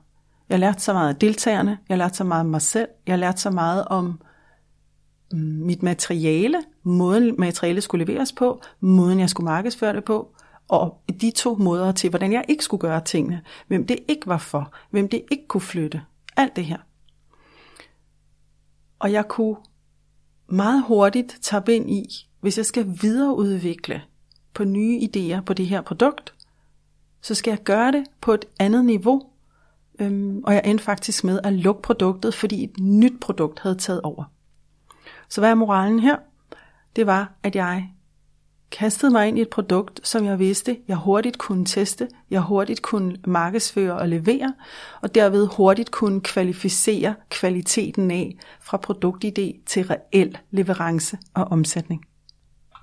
Jeg 0.50 0.60
lærte 0.60 0.82
så 0.82 0.94
meget 0.94 1.10
af 1.10 1.16
deltagerne, 1.16 1.78
jeg 1.90 1.98
lærte 1.98 2.16
så 2.16 2.24
meget 2.24 2.42
om 2.42 2.46
mig 2.50 2.62
selv, 2.62 2.88
jeg 3.08 3.20
lærte 3.20 3.42
så 3.42 3.50
meget 3.50 3.86
om 3.86 4.22
mm, 5.32 5.40
mit 5.40 5.84
materiale, 5.84 6.64
måden 6.84 7.36
materialet 7.38 7.84
skulle 7.84 8.06
leveres 8.06 8.32
på, 8.32 8.62
måden 8.80 9.20
jeg 9.20 9.30
skulle 9.30 9.46
markedsføre 9.46 9.94
det 9.94 10.04
på, 10.04 10.36
og 10.68 11.02
de 11.22 11.32
to 11.32 11.56
måder 11.56 11.92
til, 11.92 12.10
hvordan 12.10 12.32
jeg 12.32 12.46
ikke 12.48 12.64
skulle 12.64 12.82
gøre 12.82 13.02
tingene, 13.04 13.42
hvem 13.68 13.88
det 13.88 14.00
ikke 14.08 14.28
var 14.28 14.38
for, 14.38 14.74
hvem 14.90 15.10
det 15.10 15.24
ikke 15.32 15.48
kunne 15.48 15.62
flytte, 15.62 16.02
alt 16.38 16.56
det 16.56 16.66
her. 16.66 16.78
Og 19.00 19.12
jeg 19.12 19.28
kunne 19.28 19.56
meget 20.52 20.84
hurtigt 20.88 21.38
tabe 21.42 21.76
ind 21.76 21.92
i, 21.92 22.28
hvis 22.40 22.58
jeg 22.58 22.66
skal 22.66 22.98
videreudvikle 23.02 24.02
på 24.54 24.64
nye 24.64 25.00
idéer 25.00 25.42
på 25.42 25.54
det 25.54 25.68
her 25.68 25.82
produkt, 25.82 26.34
så 27.22 27.36
skal 27.36 27.52
jeg 27.52 27.64
gøre 27.64 27.92
det 27.92 28.04
på 28.22 28.34
et 28.34 28.46
andet 28.60 28.86
niveau. 28.86 29.22
Øhm, 30.00 30.44
og 30.44 30.54
jeg 30.54 30.62
endte 30.66 30.84
faktisk 30.84 31.24
med 31.24 31.40
at 31.44 31.54
lukke 31.54 31.82
produktet, 31.82 32.34
fordi 32.34 32.64
et 32.64 32.80
nyt 32.80 33.20
produkt 33.22 33.60
havde 33.60 33.76
taget 33.76 34.02
over. 34.02 34.24
Så 35.30 35.42
hvad 35.42 35.50
er 35.50 35.56
moralen 35.56 36.00
her? 36.00 36.16
Det 36.96 37.08
var, 37.08 37.34
at 37.44 37.56
jeg 37.56 37.90
kastede 38.72 39.12
mig 39.12 39.28
ind 39.28 39.38
i 39.38 39.42
et 39.42 39.50
produkt, 39.50 40.08
som 40.08 40.26
jeg 40.26 40.40
vidste, 40.40 40.78
jeg 40.88 40.96
hurtigt 40.96 41.38
kunne 41.38 41.66
teste, 41.66 42.08
jeg 42.30 42.42
hurtigt 42.42 42.82
kunne 42.82 43.18
markedsføre 43.28 43.94
og 43.94 44.10
levere, 44.10 44.54
og 45.02 45.16
derved 45.16 45.48
hurtigt 45.58 45.92
kunne 45.92 46.22
kvalificere 46.22 47.16
kvaliteten 47.30 48.12
af 48.12 48.38
fra 48.62 48.78
produktidé 48.78 49.64
til 49.66 49.84
reel 49.84 50.38
leverance 50.52 51.18
og 51.34 51.44
omsætning. 51.44 52.06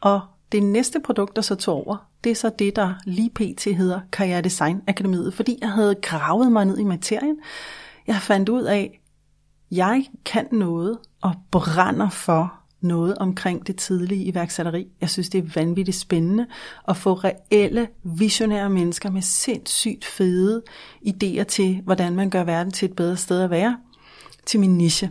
Og 0.00 0.20
det 0.52 0.62
næste 0.62 1.00
produkt, 1.00 1.36
der 1.36 1.42
så 1.42 1.54
tog 1.54 1.86
over, 1.86 1.96
det 2.24 2.30
er 2.30 2.34
så 2.34 2.50
det, 2.58 2.76
der 2.76 2.94
lige 3.04 3.30
pt. 3.30 3.64
hedder 3.64 4.00
Karriere 4.12 4.40
Design 4.40 4.82
Akademiet, 4.88 5.34
fordi 5.34 5.58
jeg 5.60 5.70
havde 5.70 5.94
gravet 5.94 6.52
mig 6.52 6.64
ned 6.64 6.78
i 6.78 6.84
materien. 6.84 7.38
Jeg 8.06 8.16
fandt 8.16 8.48
ud 8.48 8.62
af, 8.62 8.78
at 8.78 9.76
jeg 9.76 10.06
kan 10.24 10.48
noget 10.52 10.98
og 11.22 11.34
brænder 11.50 12.08
for 12.08 12.65
noget 12.80 13.18
omkring 13.18 13.66
det 13.66 13.76
tidlige 13.76 14.24
iværksætteri. 14.24 14.88
Jeg 15.00 15.10
synes, 15.10 15.28
det 15.28 15.44
er 15.44 15.50
vanvittigt 15.54 15.96
spændende 15.96 16.46
at 16.88 16.96
få 16.96 17.14
reelle, 17.14 17.88
visionære 18.02 18.70
mennesker 18.70 19.10
med 19.10 19.22
sindssygt 19.22 20.04
fede 20.04 20.62
idéer 21.06 21.42
til, 21.42 21.80
hvordan 21.84 22.16
man 22.16 22.30
gør 22.30 22.44
verden 22.44 22.72
til 22.72 22.88
et 22.88 22.96
bedre 22.96 23.16
sted 23.16 23.42
at 23.42 23.50
være, 23.50 23.78
til 24.46 24.60
min 24.60 24.78
niche. 24.78 25.10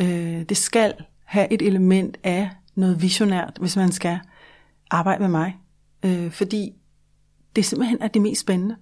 Øh, 0.00 0.42
det 0.48 0.56
skal 0.56 0.94
have 1.24 1.52
et 1.52 1.62
element 1.62 2.18
af 2.22 2.50
noget 2.74 3.02
visionært, 3.02 3.56
hvis 3.60 3.76
man 3.76 3.92
skal 3.92 4.18
arbejde 4.90 5.20
med 5.20 5.28
mig. 5.28 5.56
Øh, 6.04 6.30
fordi 6.30 6.72
det 7.56 7.64
simpelthen 7.64 8.02
er 8.02 8.08
det 8.08 8.22
mest 8.22 8.40
spændende. 8.40 8.76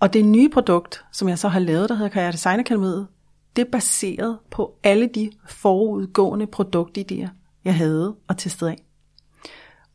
Og 0.00 0.12
det 0.12 0.24
nye 0.24 0.48
produkt, 0.48 1.04
som 1.12 1.28
jeg 1.28 1.38
så 1.38 1.48
har 1.48 1.60
lavet, 1.60 1.88
der 1.88 1.94
hedder 1.94 2.10
Karriere 2.10 2.32
Design 2.32 2.60
Akademiet, 2.60 3.06
det 3.56 3.66
er 3.66 3.70
baseret 3.70 4.38
på 4.50 4.78
alle 4.82 5.06
de 5.14 5.30
forudgående 5.48 6.46
produktidéer, 6.56 7.28
jeg 7.64 7.74
havde 7.74 8.16
og 8.28 8.38
testet 8.38 8.66
af. 8.66 8.82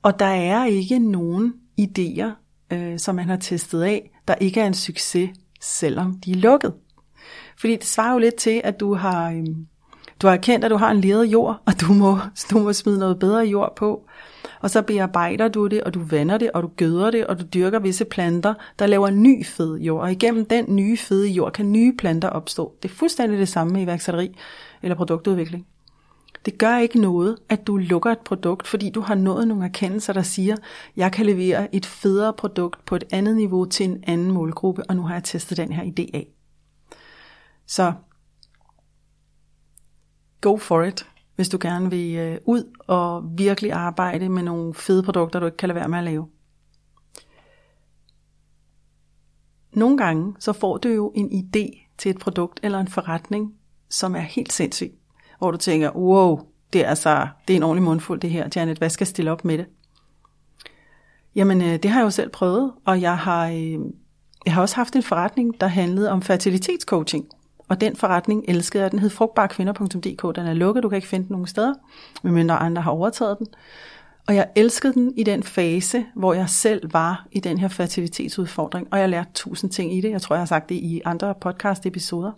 Og 0.03 0.19
der 0.19 0.25
er 0.25 0.65
ikke 0.65 0.99
nogen 0.99 1.53
idéer, 1.81 2.29
øh, 2.73 2.99
som 2.99 3.15
man 3.15 3.29
har 3.29 3.37
testet 3.37 3.81
af, 3.81 4.11
der 4.27 4.35
ikke 4.35 4.61
er 4.61 4.67
en 4.67 4.73
succes, 4.73 5.29
selvom 5.61 6.19
de 6.19 6.31
er 6.31 6.35
lukket. 6.35 6.73
Fordi 7.57 7.75
det 7.75 7.85
svarer 7.85 8.13
jo 8.13 8.19
lidt 8.19 8.35
til, 8.35 8.61
at 8.63 8.79
du 8.79 8.93
har, 8.93 9.31
øh, 9.31 9.45
du 10.21 10.27
har 10.27 10.33
erkendt, 10.33 10.65
at 10.65 10.71
du 10.71 10.77
har 10.77 10.91
en 10.91 11.01
leret 11.01 11.25
jord, 11.25 11.61
og 11.65 11.81
du 11.81 11.93
må, 11.93 12.17
du 12.51 12.59
må 12.59 12.73
smide 12.73 12.99
noget 12.99 13.19
bedre 13.19 13.45
jord 13.45 13.75
på. 13.75 14.07
Og 14.61 14.69
så 14.69 14.81
bearbejder 14.81 15.47
du 15.47 15.67
det, 15.67 15.83
og 15.83 15.93
du 15.93 16.03
vander 16.03 16.37
det, 16.37 16.51
og 16.51 16.63
du 16.63 16.71
gøder 16.77 17.11
det, 17.11 17.27
og 17.27 17.39
du 17.39 17.45
dyrker 17.53 17.79
visse 17.79 18.05
planter, 18.05 18.53
der 18.79 18.87
laver 18.87 19.09
ny 19.09 19.45
fed 19.45 19.77
jord. 19.79 20.01
Og 20.01 20.11
igennem 20.11 20.45
den 20.45 20.65
nye 20.75 20.97
fede 20.97 21.27
jord 21.27 21.53
kan 21.53 21.71
nye 21.71 21.93
planter 21.97 22.29
opstå. 22.29 22.75
Det 22.83 22.91
er 22.91 22.95
fuldstændig 22.95 23.39
det 23.39 23.49
samme 23.49 23.73
med 23.73 23.81
iværksætteri 23.81 24.37
eller 24.81 24.95
produktudvikling. 24.95 25.67
Det 26.45 26.57
gør 26.57 26.77
ikke 26.77 27.01
noget, 27.01 27.37
at 27.49 27.67
du 27.67 27.77
lukker 27.77 28.11
et 28.11 28.19
produkt, 28.19 28.67
fordi 28.67 28.89
du 28.89 29.01
har 29.01 29.15
nået 29.15 29.47
nogle 29.47 29.65
erkendelser, 29.65 30.13
der 30.13 30.21
siger, 30.21 30.55
jeg 30.95 31.11
kan 31.11 31.25
levere 31.25 31.75
et 31.75 31.85
federe 31.85 32.33
produkt 32.33 32.85
på 32.85 32.95
et 32.95 33.03
andet 33.11 33.35
niveau 33.35 33.65
til 33.65 33.85
en 33.85 34.03
anden 34.07 34.31
målgruppe, 34.31 34.83
og 34.89 34.95
nu 34.95 35.01
har 35.01 35.13
jeg 35.13 35.23
testet 35.23 35.57
den 35.57 35.71
her 35.71 35.83
idé 35.83 36.09
af. 36.13 36.27
Så 37.67 37.93
go 40.41 40.57
for 40.57 40.83
it, 40.83 41.07
hvis 41.41 41.49
du 41.49 41.57
gerne 41.61 41.89
vil 41.89 42.15
øh, 42.15 42.37
ud 42.45 42.63
og 42.87 43.23
virkelig 43.37 43.71
arbejde 43.71 44.29
med 44.29 44.43
nogle 44.43 44.73
fede 44.73 45.03
produkter, 45.03 45.39
du 45.39 45.45
ikke 45.45 45.57
kan 45.57 45.69
lade 45.69 45.79
være 45.79 45.89
med 45.89 45.97
at 45.97 46.03
lave. 46.03 46.27
Nogle 49.73 49.97
gange 49.97 50.35
så 50.39 50.53
får 50.53 50.77
du 50.77 50.89
jo 50.89 51.11
en 51.15 51.31
idé 51.31 51.87
til 51.97 52.09
et 52.09 52.19
produkt 52.19 52.59
eller 52.63 52.79
en 52.79 52.87
forretning, 52.87 53.53
som 53.89 54.15
er 54.15 54.19
helt 54.19 54.53
sindssyg 54.53 54.91
hvor 55.41 55.51
du 55.51 55.57
tænker, 55.57 55.91
wow, 55.91 56.39
det 56.73 56.85
er 56.85 56.89
altså, 56.89 57.27
det 57.47 57.53
er 57.53 57.57
en 57.57 57.63
ordentlig 57.63 57.83
mundfuld 57.83 58.19
det 58.19 58.29
her, 58.29 58.49
Janet, 58.55 58.77
hvad 58.77 58.89
skal 58.89 59.05
jeg 59.05 59.07
stille 59.07 59.31
op 59.31 59.45
med 59.45 59.57
det? 59.57 59.65
Jamen, 61.35 61.61
øh, 61.61 61.83
det 61.83 61.85
har 61.85 61.99
jeg 61.99 62.05
jo 62.05 62.09
selv 62.09 62.29
prøvet, 62.29 62.73
og 62.85 63.01
jeg 63.01 63.17
har, 63.17 63.47
øh, 63.47 63.79
jeg 64.45 64.53
har 64.53 64.61
også 64.61 64.75
haft 64.75 64.95
en 64.95 65.03
forretning, 65.03 65.61
der 65.61 65.67
handlede 65.67 66.11
om 66.11 66.21
fertilitetscoaching. 66.21 67.25
Og 67.71 67.81
den 67.81 67.95
forretning 67.95 68.45
elskede 68.47 68.83
jeg. 68.83 68.91
Den 68.91 68.99
hed 68.99 69.09
frugtbarekvinder.dk. 69.09 70.35
Den 70.35 70.47
er 70.47 70.53
lukket, 70.53 70.83
du 70.83 70.89
kan 70.89 70.95
ikke 70.95 71.07
finde 71.07 71.27
den 71.27 71.33
nogen 71.33 71.47
steder, 71.47 71.73
medmindre 72.23 72.57
andre 72.57 72.81
har 72.81 72.91
overtaget 72.91 73.39
den. 73.39 73.47
Og 74.27 74.35
jeg 74.35 74.47
elskede 74.55 74.93
den 74.93 75.13
i 75.17 75.23
den 75.23 75.43
fase, 75.43 76.05
hvor 76.15 76.33
jeg 76.33 76.49
selv 76.49 76.93
var 76.93 77.27
i 77.31 77.39
den 77.39 77.57
her 77.57 77.67
fertilitetsudfordring, 77.67 78.87
og 78.91 78.99
jeg 78.99 79.09
lærte 79.09 79.29
tusind 79.33 79.71
ting 79.71 79.97
i 79.97 80.01
det. 80.01 80.11
Jeg 80.11 80.21
tror, 80.21 80.35
jeg 80.35 80.41
har 80.41 80.45
sagt 80.45 80.69
det 80.69 80.75
i 80.75 81.01
andre 81.05 81.35
podcast-episoder. 81.41 82.31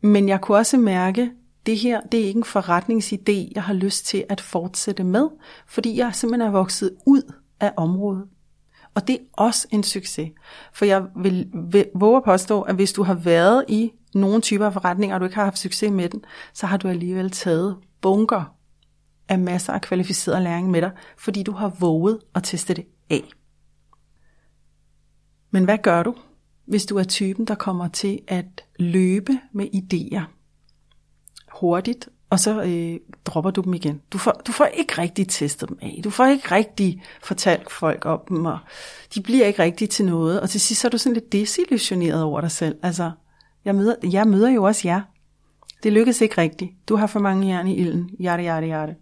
Men 0.00 0.28
jeg 0.28 0.40
kunne 0.40 0.58
også 0.58 0.76
mærke, 0.76 1.30
det 1.66 1.78
her, 1.78 2.00
det 2.00 2.20
er 2.20 2.24
ikke 2.24 2.38
en 2.38 2.44
forretningsidé, 2.44 3.52
jeg 3.54 3.62
har 3.62 3.74
lyst 3.74 4.06
til 4.06 4.24
at 4.28 4.40
fortsætte 4.40 5.04
med, 5.04 5.28
fordi 5.66 5.98
jeg 5.98 6.14
simpelthen 6.14 6.48
er 6.48 6.52
vokset 6.52 6.90
ud 7.06 7.32
af 7.60 7.72
området. 7.76 8.24
Og 8.94 9.08
det 9.08 9.14
er 9.14 9.24
også 9.32 9.68
en 9.70 9.82
succes. 9.82 10.30
For 10.72 10.84
jeg 10.84 11.02
vil, 11.16 11.48
vil 11.70 11.86
våge 11.94 12.16
at 12.16 12.24
påstå, 12.24 12.62
at 12.62 12.74
hvis 12.74 12.92
du 12.92 13.02
har 13.02 13.14
været 13.14 13.64
i 13.68 13.92
nogle 14.16 14.40
typer 14.40 14.66
af 14.66 14.72
forretninger, 14.72 15.14
og 15.14 15.20
du 15.20 15.24
ikke 15.24 15.36
har 15.36 15.44
haft 15.44 15.58
succes 15.58 15.90
med 15.90 16.08
den, 16.08 16.24
så 16.52 16.66
har 16.66 16.76
du 16.76 16.88
alligevel 16.88 17.30
taget 17.30 17.76
bunker 18.00 18.54
af 19.28 19.38
masser 19.38 19.72
af 19.72 19.80
kvalificeret 19.80 20.42
læring 20.42 20.70
med 20.70 20.82
dig, 20.82 20.90
fordi 21.18 21.42
du 21.42 21.52
har 21.52 21.68
våget 21.68 22.18
at 22.34 22.42
teste 22.44 22.74
det 22.74 22.86
af. 23.10 23.22
Men 25.50 25.64
hvad 25.64 25.78
gør 25.78 26.02
du, 26.02 26.14
hvis 26.66 26.86
du 26.86 26.96
er 26.96 27.04
typen, 27.04 27.44
der 27.44 27.54
kommer 27.54 27.88
til 27.88 28.20
at 28.28 28.64
løbe 28.78 29.32
med 29.52 29.66
idéer? 29.74 30.36
hurtigt, 31.60 32.08
og 32.30 32.40
så 32.40 32.62
øh, 32.62 33.00
dropper 33.24 33.50
du 33.50 33.60
dem 33.60 33.74
igen. 33.74 34.02
Du 34.12 34.18
får, 34.18 34.32
du 34.46 34.52
får 34.52 34.64
ikke 34.64 34.98
rigtig 34.98 35.28
testet 35.28 35.68
dem 35.68 35.78
af. 35.82 36.00
Du 36.04 36.10
får 36.10 36.26
ikke 36.26 36.54
rigtig 36.54 37.02
fortalt 37.22 37.72
folk 37.72 38.06
om 38.06 38.20
dem, 38.28 38.44
og 38.44 38.58
de 39.14 39.22
bliver 39.22 39.46
ikke 39.46 39.62
rigtig 39.62 39.90
til 39.90 40.04
noget. 40.04 40.40
Og 40.40 40.50
til 40.50 40.60
sidst 40.60 40.80
så 40.80 40.88
er 40.88 40.90
du 40.90 40.98
sådan 40.98 41.14
lidt 41.14 41.32
desillusioneret 41.32 42.22
over 42.22 42.40
dig 42.40 42.50
selv. 42.50 42.76
Altså, 42.82 43.10
jeg 43.66 43.74
møder, 43.74 43.94
jeg 44.12 44.26
møder 44.26 44.50
jo 44.50 44.62
også 44.62 44.88
jer. 44.88 45.00
Det 45.82 45.92
lykkes 45.92 46.20
ikke 46.20 46.38
rigtigt. 46.38 46.72
Du 46.88 46.96
har 46.96 47.06
for 47.06 47.20
mange 47.20 47.48
jern 47.48 47.68
i 47.68 47.76
ilden. 47.76 48.10
Jarte, 48.20 48.42
jarte, 48.42 48.66
jarte. 48.66 48.96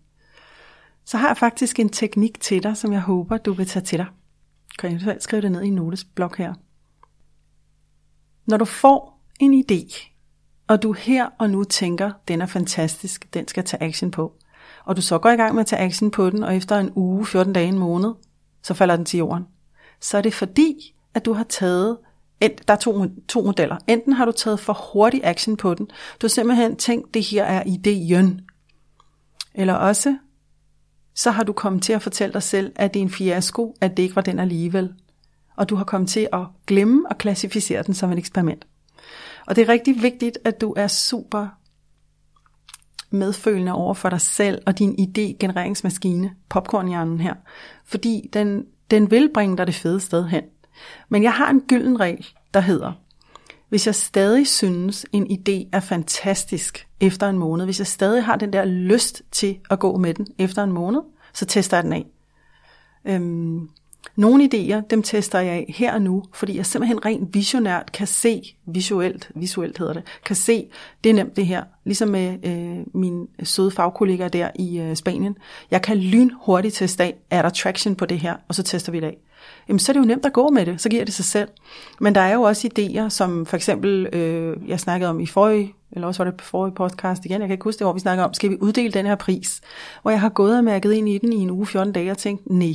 Så 1.05 1.17
har 1.17 1.29
jeg 1.29 1.37
faktisk 1.37 1.81
en 1.81 1.89
teknik 1.89 2.41
til 2.41 2.63
dig, 2.63 2.77
som 2.77 2.93
jeg 2.93 3.01
håber, 3.01 3.37
du 3.37 3.53
vil 3.53 3.67
tage 3.67 3.85
til 3.85 3.99
dig. 3.99 4.07
Kan 4.79 5.01
jeg 5.01 5.17
skrive 5.21 5.43
det 5.43 5.53
ned 5.53 5.63
i 5.63 5.67
en 5.67 5.75
notesblok 5.75 6.39
her. 6.39 6.55
Når 8.47 8.57
du 8.57 8.65
får 8.65 9.25
en 9.41 9.65
idé, 9.65 10.11
og 10.69 10.83
du 10.83 10.93
her 10.93 11.29
og 11.39 11.51
nu 11.51 11.65
tænker, 11.65 12.13
den 12.29 12.43
er 12.43 12.47
fantastisk, 12.47 13.35
den 13.35 13.49
skal 13.49 13.65
tage 13.65 13.83
action 13.83 14.11
på, 14.11 14.33
og 14.85 14.97
du 14.97 15.03
så 15.03 15.19
går 15.19 15.31
i 15.31 15.37
gang 15.37 15.55
med 15.55 15.61
at 15.61 15.67
tage 15.67 15.83
action 15.83 16.11
på 16.11 16.31
den, 16.31 16.43
og 16.43 16.57
efter 16.57 16.79
en 16.79 16.93
uge, 16.95 17.27
14 17.27 17.53
dage, 17.53 17.69
en 17.69 17.79
måned, 17.79 18.13
så 18.63 18.75
falder 18.75 18.97
den 18.97 19.05
til 19.05 19.19
jorden, 19.19 19.45
så 20.01 20.19
er 20.19 20.23
det 20.23 20.35
fordi, 20.35 20.95
at 21.15 21.25
du 21.25 21.33
har 21.33 21.45
taget, 21.45 21.99
der 22.41 22.49
er 22.69 22.77
to, 22.77 23.05
to 23.29 23.43
modeller. 23.43 23.77
Enten 23.87 24.13
har 24.13 24.25
du 24.25 24.33
taget 24.33 24.61
for 24.61 24.91
hurtig 24.93 25.21
action 25.25 25.57
på 25.57 25.75
den, 25.75 25.87
du 25.87 26.27
har 26.27 26.29
simpelthen 26.29 26.77
tænkt, 26.77 27.15
det 27.15 27.23
her 27.23 27.45
er 27.45 27.63
ideen, 27.67 28.41
eller 29.55 29.75
også, 29.75 30.17
så 31.15 31.31
har 31.31 31.43
du 31.43 31.53
kommet 31.53 31.83
til 31.83 31.93
at 31.93 32.03
fortælle 32.03 32.33
dig 32.33 32.43
selv, 32.43 32.73
at 32.77 32.95
det 32.95 33.01
er 33.01 33.05
en 33.05 33.11
fiasko, 33.11 33.77
at 33.81 33.97
det 33.97 34.03
ikke 34.03 34.17
var 34.17 34.23
den 34.23 34.39
alligevel. 34.39 34.93
Og 35.57 35.69
du 35.69 35.77
har 35.77 35.85
kommet 35.85 36.11
til 36.11 36.29
at 36.33 36.41
glemme 36.67 37.09
og 37.11 37.19
klassificere 37.19 37.83
den 37.83 37.95
som 37.95 38.13
et 38.13 38.19
eksperiment. 38.19 38.67
Og 39.47 39.57
det 39.57 39.63
er 39.63 39.69
rigtig 39.69 40.03
vigtigt, 40.03 40.39
at 40.45 40.61
du 40.61 40.75
er 40.77 40.87
super 40.87 41.47
medfølende 43.11 43.73
over 43.73 43.95
for 43.95 44.09
dig 44.09 44.21
selv 44.21 44.63
og 44.67 44.79
din 44.79 44.95
idé-genereringsmaskine, 44.99 46.31
popcornhjernen 46.49 47.21
her. 47.21 47.35
Fordi 47.85 48.31
den, 48.33 48.65
den 48.91 49.11
vil 49.11 49.31
bringe 49.35 49.57
dig 49.57 49.67
det 49.67 49.75
fede 49.75 50.01
sted 50.01 50.27
hen. 50.27 50.43
Men 51.09 51.23
jeg 51.23 51.33
har 51.33 51.51
en 51.51 51.61
gylden 51.61 52.01
regel, 52.01 52.27
der 52.55 52.61
hedder, 52.61 52.93
hvis 53.69 53.87
jeg 53.87 53.95
stadig 53.95 54.47
synes, 54.47 55.07
en 55.13 55.27
idé 55.27 55.69
er 55.73 55.81
fantastisk 55.81 56.89
efter 57.01 57.29
en 57.29 57.39
måned, 57.39 57.65
hvis 57.65 57.79
jeg 57.79 57.87
stadig 57.87 58.25
har 58.25 58.37
den 58.37 58.53
der 58.53 58.65
lyst 58.65 59.23
til 59.33 59.59
at 59.71 59.79
gå 59.79 59.97
med 59.97 60.15
den 60.15 60.27
efter 60.39 60.63
en 60.65 60.73
måned, 60.73 61.01
så 61.33 61.45
tester 61.47 61.77
jeg 61.77 61.85
den 61.85 61.93
af. 61.93 62.07
Øhm, 63.05 63.69
nogle 64.17 64.49
idéer, 64.55 64.81
dem 64.91 65.03
tester 65.03 65.41
jeg 65.41 65.53
af 65.53 65.75
her 65.77 65.95
og 65.95 66.03
nu, 66.03 66.25
fordi 66.35 66.57
jeg 66.57 66.67
simpelthen 66.67 67.05
rent 67.05 67.35
visionært 67.35 67.93
kan 67.93 68.07
se, 68.07 68.43
visuelt, 68.67 69.31
visuelt 69.35 69.79
hedder 69.79 69.93
det, 69.93 70.03
kan 70.25 70.37
se, 70.37 70.67
det 71.05 71.11
er 71.11 71.15
nemt 71.15 71.37
det 71.37 71.47
her, 71.47 71.65
ligesom 71.85 72.09
med 72.09 72.39
øh, 72.47 73.01
min 73.01 73.29
søde 73.43 73.71
fagkollega 73.71 74.29
der 74.29 74.51
i 74.55 74.79
øh, 74.79 74.97
Spanien. 74.97 75.37
Jeg 75.71 75.83
kan 75.83 75.97
lynhurtigt 75.97 76.75
teste 76.75 77.05
af, 77.05 77.15
er 77.31 77.43
der 77.43 77.49
traction 77.49 77.97
på 77.97 78.07
det 78.07 78.19
her, 78.19 78.37
og 78.49 78.55
så 78.55 78.63
tester 78.63 78.93
vi 78.93 79.01
det 79.01 79.07
af. 79.07 79.17
Jamen, 79.69 79.79
så 79.79 79.93
er 79.93 79.95
det 79.95 80.01
jo 80.01 80.07
nemt 80.07 80.27
at 80.27 80.33
gå 80.33 80.49
med 80.49 80.67
det, 80.67 80.81
så 80.81 80.89
giver 80.89 81.05
det 81.05 81.15
sig 81.15 81.25
selv. 81.25 81.49
Men 82.01 82.15
der 82.15 82.21
er 82.21 82.35
jo 82.35 82.43
også 82.43 82.69
idéer, 82.79 83.09
som 83.09 83.47
for 83.47 83.57
eksempel, 83.57 84.07
øh, 84.13 84.57
jeg 84.69 84.81
snakkede 84.81 85.11
om 85.11 85.21
i 85.21 85.27
forrige, 85.27 85.75
eller 85.93 86.07
også 86.07 86.25
var 86.25 86.31
det 86.31 86.39
på 86.39 86.45
forrige 86.45 86.75
podcast 86.75 87.25
igen, 87.25 87.41
jeg 87.41 87.49
kan 87.49 87.55
ikke 87.55 87.65
huske 87.65 87.79
det, 87.79 87.85
hvor 87.85 87.93
vi 87.93 88.01
snakker 88.01 88.25
om, 88.25 88.35
skal 88.35 88.51
vi 88.51 88.57
uddele 88.61 88.93
den 88.93 89.07
her 89.07 89.15
pris? 89.15 89.61
Hvor 90.03 90.11
jeg 90.11 90.21
har 90.21 90.29
gået 90.29 90.59
og 90.59 90.65
mærket 90.65 90.93
ind 90.93 91.09
i 91.09 91.19
den 91.19 91.33
i 91.33 91.37
en 91.37 91.51
uge, 91.51 91.67
14 91.67 91.93
dage, 91.93 92.11
og 92.11 92.19
tænkt, 92.19 92.51
nej, 92.51 92.75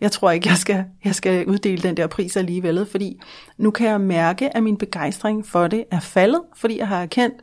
jeg 0.00 0.12
tror 0.12 0.30
ikke, 0.30 0.48
jeg 0.48 0.56
skal, 0.56 0.84
jeg 1.04 1.14
skal 1.14 1.46
uddele 1.46 1.82
den 1.82 1.96
der 1.96 2.06
pris 2.06 2.36
alligevel, 2.36 2.86
fordi 2.86 3.20
nu 3.58 3.70
kan 3.70 3.88
jeg 3.88 4.00
mærke, 4.00 4.56
at 4.56 4.62
min 4.62 4.76
begejstring 4.76 5.46
for 5.46 5.68
det 5.68 5.84
er 5.90 6.00
faldet, 6.00 6.42
fordi 6.56 6.78
jeg 6.78 6.88
har 6.88 7.02
erkendt, 7.02 7.34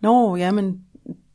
nå, 0.00 0.36
jamen, 0.36 0.80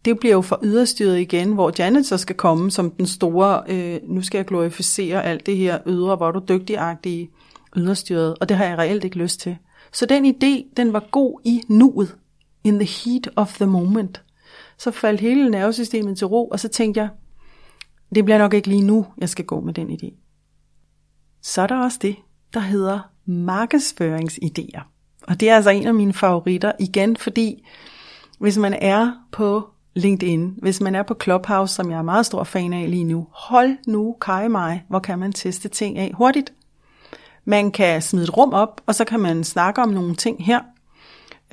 det 0.05 0.19
bliver 0.19 0.33
jo 0.33 0.41
for 0.41 0.59
yderstyret 0.63 1.19
igen, 1.19 1.53
hvor 1.53 1.71
Janet 1.79 2.05
så 2.05 2.17
skal 2.17 2.35
komme 2.35 2.71
som 2.71 2.91
den 2.91 3.05
store, 3.05 3.63
øh, 3.67 3.99
nu 4.03 4.21
skal 4.21 4.37
jeg 4.37 4.45
glorificere 4.45 5.23
alt 5.23 5.45
det 5.45 5.57
her 5.57 5.79
ydre, 5.87 6.15
hvor 6.15 6.31
du 6.31 6.41
dygtigagtige 6.49 7.29
yderstyret, 7.75 8.35
og 8.41 8.49
det 8.49 8.57
har 8.57 8.65
jeg 8.65 8.77
reelt 8.77 9.03
ikke 9.03 9.17
lyst 9.17 9.39
til. 9.39 9.57
Så 9.91 10.05
den 10.05 10.25
idé, 10.25 10.73
den 10.77 10.93
var 10.93 11.07
god 11.11 11.39
i 11.43 11.61
nuet, 11.67 12.15
in 12.63 12.79
the 12.79 12.87
heat 12.87 13.29
of 13.35 13.55
the 13.55 13.65
moment. 13.65 14.21
Så 14.77 14.91
faldt 14.91 15.21
hele 15.21 15.49
nervesystemet 15.49 16.17
til 16.17 16.27
ro, 16.27 16.47
og 16.47 16.59
så 16.59 16.67
tænkte 16.67 17.01
jeg, 17.01 17.09
det 18.15 18.25
bliver 18.25 18.37
nok 18.37 18.53
ikke 18.53 18.67
lige 18.67 18.83
nu, 18.83 19.05
jeg 19.17 19.29
skal 19.29 19.45
gå 19.45 19.61
med 19.61 19.73
den 19.73 19.89
idé 19.89 20.23
så 21.43 21.61
er 21.61 21.67
der 21.67 21.83
også 21.83 21.99
det, 22.01 22.15
der 22.53 22.59
hedder 22.59 22.99
markedsføringsidéer. 23.25 24.81
Og 25.27 25.39
det 25.39 25.49
er 25.49 25.55
altså 25.55 25.69
en 25.69 25.87
af 25.87 25.93
mine 25.93 26.13
favoritter, 26.13 26.71
igen 26.79 27.17
fordi 27.17 27.67
hvis 28.39 28.57
man 28.57 28.73
er 28.73 29.11
på 29.31 29.69
LinkedIn, 29.95 30.55
hvis 30.57 30.81
man 30.81 30.95
er 30.95 31.03
på 31.03 31.15
Clubhouse, 31.23 31.73
som 31.73 31.91
jeg 31.91 31.97
er 31.97 32.01
meget 32.01 32.25
stor 32.25 32.43
fan 32.43 32.73
af 32.73 32.89
lige 32.89 33.03
nu, 33.03 33.27
hold 33.31 33.77
nu 33.87 34.15
kaj 34.21 34.47
mig, 34.47 34.83
hvor 34.87 34.99
kan 34.99 35.19
man 35.19 35.33
teste 35.33 35.69
ting 35.69 35.97
af 35.97 36.11
hurtigt. 36.13 36.53
Man 37.45 37.71
kan 37.71 38.01
smide 38.01 38.23
et 38.23 38.37
rum 38.37 38.53
op, 38.53 38.81
og 38.85 38.95
så 38.95 39.05
kan 39.05 39.19
man 39.19 39.43
snakke 39.43 39.81
om 39.81 39.89
nogle 39.89 40.15
ting 40.15 40.45
her, 40.45 40.59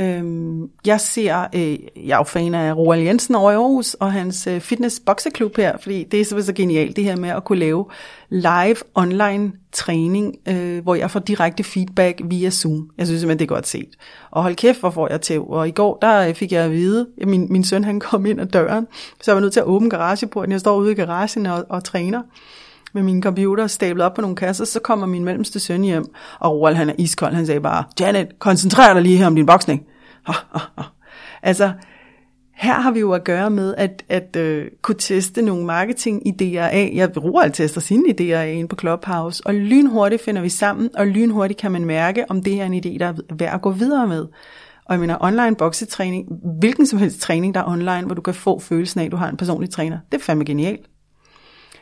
Øhm, 0.00 0.70
jeg 0.86 1.00
ser, 1.00 1.46
øh, 1.54 1.78
jeg 2.06 2.12
er 2.12 2.16
jo 2.16 2.22
fan 2.22 2.54
af 2.54 2.76
Roald 2.76 3.00
Jensen 3.00 3.34
over 3.34 3.50
i 3.50 3.54
Aarhus, 3.54 3.94
og 3.94 4.12
hans 4.12 4.46
øh, 4.46 4.60
fitness 4.60 5.00
bokseklub 5.06 5.56
her, 5.56 5.76
fordi 5.82 6.04
det 6.04 6.20
er 6.20 6.24
simpelthen 6.24 6.56
så 6.56 6.62
genialt, 6.62 6.96
det 6.96 7.04
her 7.04 7.16
med 7.16 7.28
at 7.28 7.44
kunne 7.44 7.58
lave 7.58 7.86
live 8.30 8.76
online 8.94 9.52
træning, 9.72 10.36
øh, 10.48 10.82
hvor 10.82 10.94
jeg 10.94 11.10
får 11.10 11.20
direkte 11.20 11.64
feedback 11.64 12.20
via 12.24 12.50
Zoom. 12.50 12.90
Jeg 12.98 13.06
synes 13.06 13.20
simpelthen, 13.20 13.38
det 13.38 13.44
er 13.44 13.54
godt 13.54 13.66
set. 13.66 13.88
Og 14.30 14.42
hold 14.42 14.56
kæft, 14.56 14.80
hvor 14.80 14.90
får 14.90 15.08
jeg 15.10 15.20
til. 15.20 15.40
Og 15.40 15.68
i 15.68 15.70
går, 15.70 15.98
der 16.02 16.28
øh, 16.28 16.34
fik 16.34 16.52
jeg 16.52 16.64
at 16.64 16.72
vide, 16.72 17.06
at 17.20 17.28
min, 17.28 17.46
min 17.50 17.64
søn 17.64 17.84
han 17.84 18.00
kom 18.00 18.26
ind 18.26 18.40
ad 18.40 18.46
døren, 18.46 18.86
så 19.22 19.30
jeg 19.30 19.34
var 19.34 19.40
nødt 19.40 19.52
til 19.52 19.60
at 19.60 19.66
åbne 19.66 19.90
garageporten. 19.90 20.52
Jeg 20.52 20.60
står 20.60 20.76
ude 20.76 20.92
i 20.92 20.94
garagen 20.94 21.46
og, 21.46 21.66
og 21.68 21.84
træner 21.84 22.22
med 22.94 23.02
min 23.02 23.22
computer 23.22 23.66
stablet 23.66 24.06
op 24.06 24.14
på 24.14 24.20
nogle 24.20 24.36
kasser, 24.36 24.64
så 24.64 24.80
kommer 24.80 25.06
min 25.06 25.24
mellemste 25.24 25.60
søn 25.60 25.82
hjem, 25.82 26.04
og 26.38 26.52
Roald 26.52 26.76
han 26.76 26.90
er 26.90 26.94
iskold, 26.98 27.34
han 27.34 27.46
sagde 27.46 27.60
bare, 27.60 27.84
Janet, 28.00 28.38
koncentrer 28.38 28.94
dig 28.94 29.02
lige 29.02 29.16
her 29.16 29.26
om 29.26 29.34
din 29.34 29.46
boksning. 29.46 29.86
Altså, 31.42 31.72
her 32.54 32.74
har 32.74 32.90
vi 32.90 33.00
jo 33.00 33.12
at 33.12 33.24
gøre 33.24 33.50
med 33.50 33.74
at, 33.74 34.04
at 34.08 34.36
øh, 34.36 34.66
kunne 34.82 34.98
teste 34.98 35.42
nogle 35.42 35.66
marketing-idéer 35.66 36.58
af. 36.58 36.92
Jeg 36.94 37.24
Roald 37.24 37.52
tester 37.52 37.80
sine 37.80 38.04
idéer 38.08 38.36
af 38.36 38.52
inde 38.52 38.68
på 38.68 38.76
Clubhouse, 38.80 39.42
og 39.46 39.54
lynhurtigt 39.54 40.22
finder 40.24 40.42
vi 40.42 40.48
sammen, 40.48 40.90
og 40.94 41.06
lynhurtigt 41.06 41.60
kan 41.60 41.72
man 41.72 41.84
mærke, 41.84 42.24
om 42.30 42.42
det 42.42 42.60
er 42.60 42.64
en 42.64 42.74
idé, 42.74 42.98
der 42.98 43.06
er 43.06 43.34
værd 43.38 43.54
at 43.54 43.62
gå 43.62 43.70
videre 43.70 44.06
med. 44.06 44.26
Og 44.84 44.94
jeg 44.94 45.00
mener, 45.00 45.16
online 45.20 45.56
boksetræning, 45.56 46.28
hvilken 46.58 46.86
som 46.86 46.98
helst 46.98 47.20
træning, 47.20 47.54
der 47.54 47.60
er 47.60 47.68
online, 47.68 48.02
hvor 48.02 48.14
du 48.14 48.22
kan 48.22 48.34
få 48.34 48.58
følelsen 48.58 49.00
af, 49.00 49.04
at 49.04 49.12
du 49.12 49.16
har 49.16 49.28
en 49.28 49.36
personlig 49.36 49.70
træner, 49.70 49.98
det 50.12 50.18
er 50.18 50.22
fandme 50.22 50.44
genialt. 50.44 50.86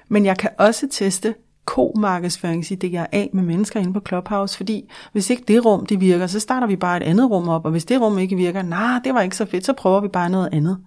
Men 0.08 0.24
jeg 0.24 0.38
kan 0.38 0.50
også 0.58 0.88
teste 0.90 1.34
ko-markedsføringsidéer 1.64 3.06
af 3.12 3.30
med 3.32 3.42
mennesker 3.42 3.80
inde 3.80 3.92
på 3.92 4.00
Clubhouse, 4.08 4.56
fordi 4.56 4.90
hvis 5.12 5.30
ikke 5.30 5.44
det 5.48 5.64
rum 5.64 5.86
det 5.86 6.00
virker, 6.00 6.26
så 6.26 6.40
starter 6.40 6.66
vi 6.66 6.76
bare 6.76 6.96
et 6.96 7.02
andet 7.02 7.30
rum 7.30 7.48
op, 7.48 7.64
og 7.64 7.70
hvis 7.70 7.84
det 7.84 8.00
rum 8.00 8.18
ikke 8.18 8.36
virker, 8.36 8.62
nej, 8.62 8.92
nah, 8.92 9.04
det 9.04 9.14
var 9.14 9.20
ikke 9.20 9.36
så 9.36 9.44
fedt, 9.44 9.66
så 9.66 9.72
prøver 9.72 10.00
vi 10.00 10.08
bare 10.08 10.30
noget 10.30 10.48
andet. 10.52 10.78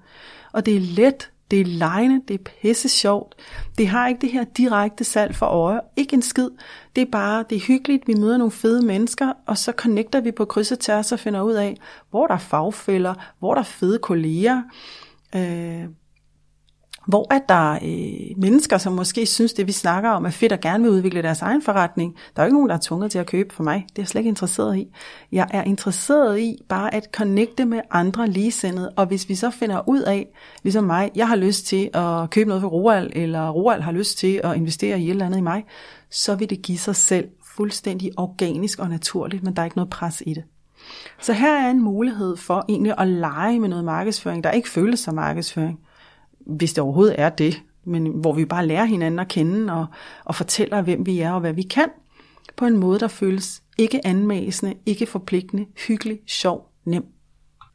Og 0.52 0.66
det 0.66 0.76
er 0.76 0.80
let, 0.80 1.32
det 1.52 1.62
er 1.62 1.66
lejende, 1.66 2.22
det 2.28 2.34
er 2.34 2.52
pisse 2.62 2.90
sjovt. 2.90 3.36
Det 3.78 3.88
har 3.88 4.08
ikke 4.08 4.22
det 4.22 4.32
her 4.32 4.44
direkte 4.44 5.04
salg 5.04 5.36
for 5.36 5.46
øje. 5.46 5.80
Ikke 5.96 6.14
en 6.14 6.22
skid. 6.22 6.50
Det 6.96 7.02
er 7.02 7.12
bare, 7.12 7.46
det 7.50 7.56
er 7.56 7.62
hyggeligt, 7.68 8.08
vi 8.08 8.14
møder 8.14 8.38
nogle 8.38 8.52
fede 8.52 8.86
mennesker, 8.86 9.34
og 9.46 9.58
så 9.58 9.72
connecter 9.72 10.22
vi 10.22 10.32
på 10.32 10.46
kryds 10.46 10.72
og 10.72 10.80
tværs 10.80 11.12
og 11.12 11.20
finder 11.20 11.42
ud 11.42 11.54
af, 11.54 11.78
hvor 12.10 12.28
der 12.28 12.34
er 12.34 12.40
fagfælder, 12.40 13.14
hvor 13.40 13.54
der 13.54 13.62
er 13.62 13.66
fede 13.66 13.98
kolleger, 13.98 14.62
øh, 15.36 15.86
hvor 17.08 17.34
at 17.34 17.42
der 17.50 17.74
er 17.74 17.80
øh, 17.84 18.38
mennesker, 18.38 18.78
som 18.78 18.94
måske 18.94 19.26
synes, 19.26 19.54
det 19.54 19.68
vi 19.68 19.72
snakker 19.72 20.10
om 20.10 20.26
er 20.26 20.30
fedt 20.30 20.52
og 20.52 20.60
gerne 20.60 20.84
vil 20.84 20.92
udvikle 20.92 21.22
deres 21.22 21.42
egen 21.42 21.62
forretning. 21.62 22.16
Der 22.36 22.42
er 22.42 22.46
jo 22.46 22.48
ikke 22.48 22.56
nogen, 22.56 22.70
der 22.70 22.76
er 22.76 22.80
tvunget 22.82 23.12
til 23.12 23.20
at 23.20 23.26
købe 23.26 23.54
for 23.54 23.64
mig. 23.64 23.86
Det 23.90 23.98
er 23.98 24.02
jeg 24.02 24.08
slet 24.08 24.20
ikke 24.20 24.30
interesseret 24.30 24.78
i. 24.78 24.88
Jeg 25.32 25.48
er 25.52 25.64
interesseret 25.64 26.40
i 26.40 26.58
bare 26.70 26.94
at 26.94 27.08
connecte 27.14 27.66
med 27.66 27.82
andre 27.92 28.28
ligesindede, 28.28 28.90
og 28.90 29.06
hvis 29.06 29.30
vi 29.30 29.36
så 29.36 29.50
finder 29.50 29.90
ud 29.90 30.02
af, 30.02 30.28
ligesom 30.64 30.84
mig, 30.84 31.12
jeg 31.16 31.28
har 31.28 31.36
lyst 31.36 31.66
til 31.66 31.90
at 31.94 32.30
købe 32.30 32.48
noget 32.48 32.62
for 32.62 32.70
Roald, 32.70 33.12
eller 33.16 33.50
Roald 33.50 33.82
har 33.82 33.92
lyst 33.92 34.18
til 34.18 34.42
at 34.44 34.56
investere 34.56 35.00
i 35.00 35.06
et 35.06 35.10
eller 35.10 35.26
andet 35.26 35.38
i 35.38 35.42
mig, 35.42 35.64
så 36.10 36.36
vil 36.36 36.50
det 36.50 36.62
give 36.62 36.78
sig 36.78 36.96
selv 36.96 37.28
fuldstændig 37.56 38.12
organisk 38.18 38.80
og 38.80 38.90
naturligt, 38.90 39.44
men 39.44 39.56
der 39.56 39.62
er 39.62 39.66
ikke 39.66 39.78
noget 39.78 39.90
pres 39.90 40.24
i 40.26 40.34
det. 40.34 40.44
Så 41.22 41.34
her 41.34 41.66
er 41.66 41.70
en 41.70 41.82
mulighed 41.82 42.38
for 42.38 42.66
egentlig 42.70 42.94
at 42.98 43.08
lege 43.08 43.60
med 43.60 43.70
noget 43.70 43.86
markedsføring, 43.86 44.44
der 44.44 44.52
ikke 44.52 44.70
føles 44.70 45.00
som 45.00 45.16
markedsføring 45.16 45.80
hvis 46.46 46.74
det 46.74 46.84
overhovedet 46.84 47.16
er 47.20 47.30
det, 47.30 47.62
men 47.84 48.08
hvor 48.08 48.34
vi 48.34 48.46
bare 48.46 48.68
lærer 48.68 48.86
hinanden 48.86 49.20
at 49.20 49.28
kende 49.28 49.74
og, 49.74 49.86
og 50.26 50.36
fortæller, 50.36 50.82
hvem 50.82 51.06
vi 51.06 51.20
er 51.20 51.32
og 51.32 51.40
hvad 51.40 51.54
vi 51.54 51.62
kan, 51.62 51.90
på 52.56 52.66
en 52.66 52.78
måde, 52.78 53.00
der 53.00 53.08
føles 53.08 53.64
ikke 53.78 54.08
anmæsende, 54.08 54.74
ikke 54.86 55.06
forpligtende, 55.06 55.66
hyggelig, 55.88 56.20
sjov, 56.28 56.72
nem. 56.86 57.06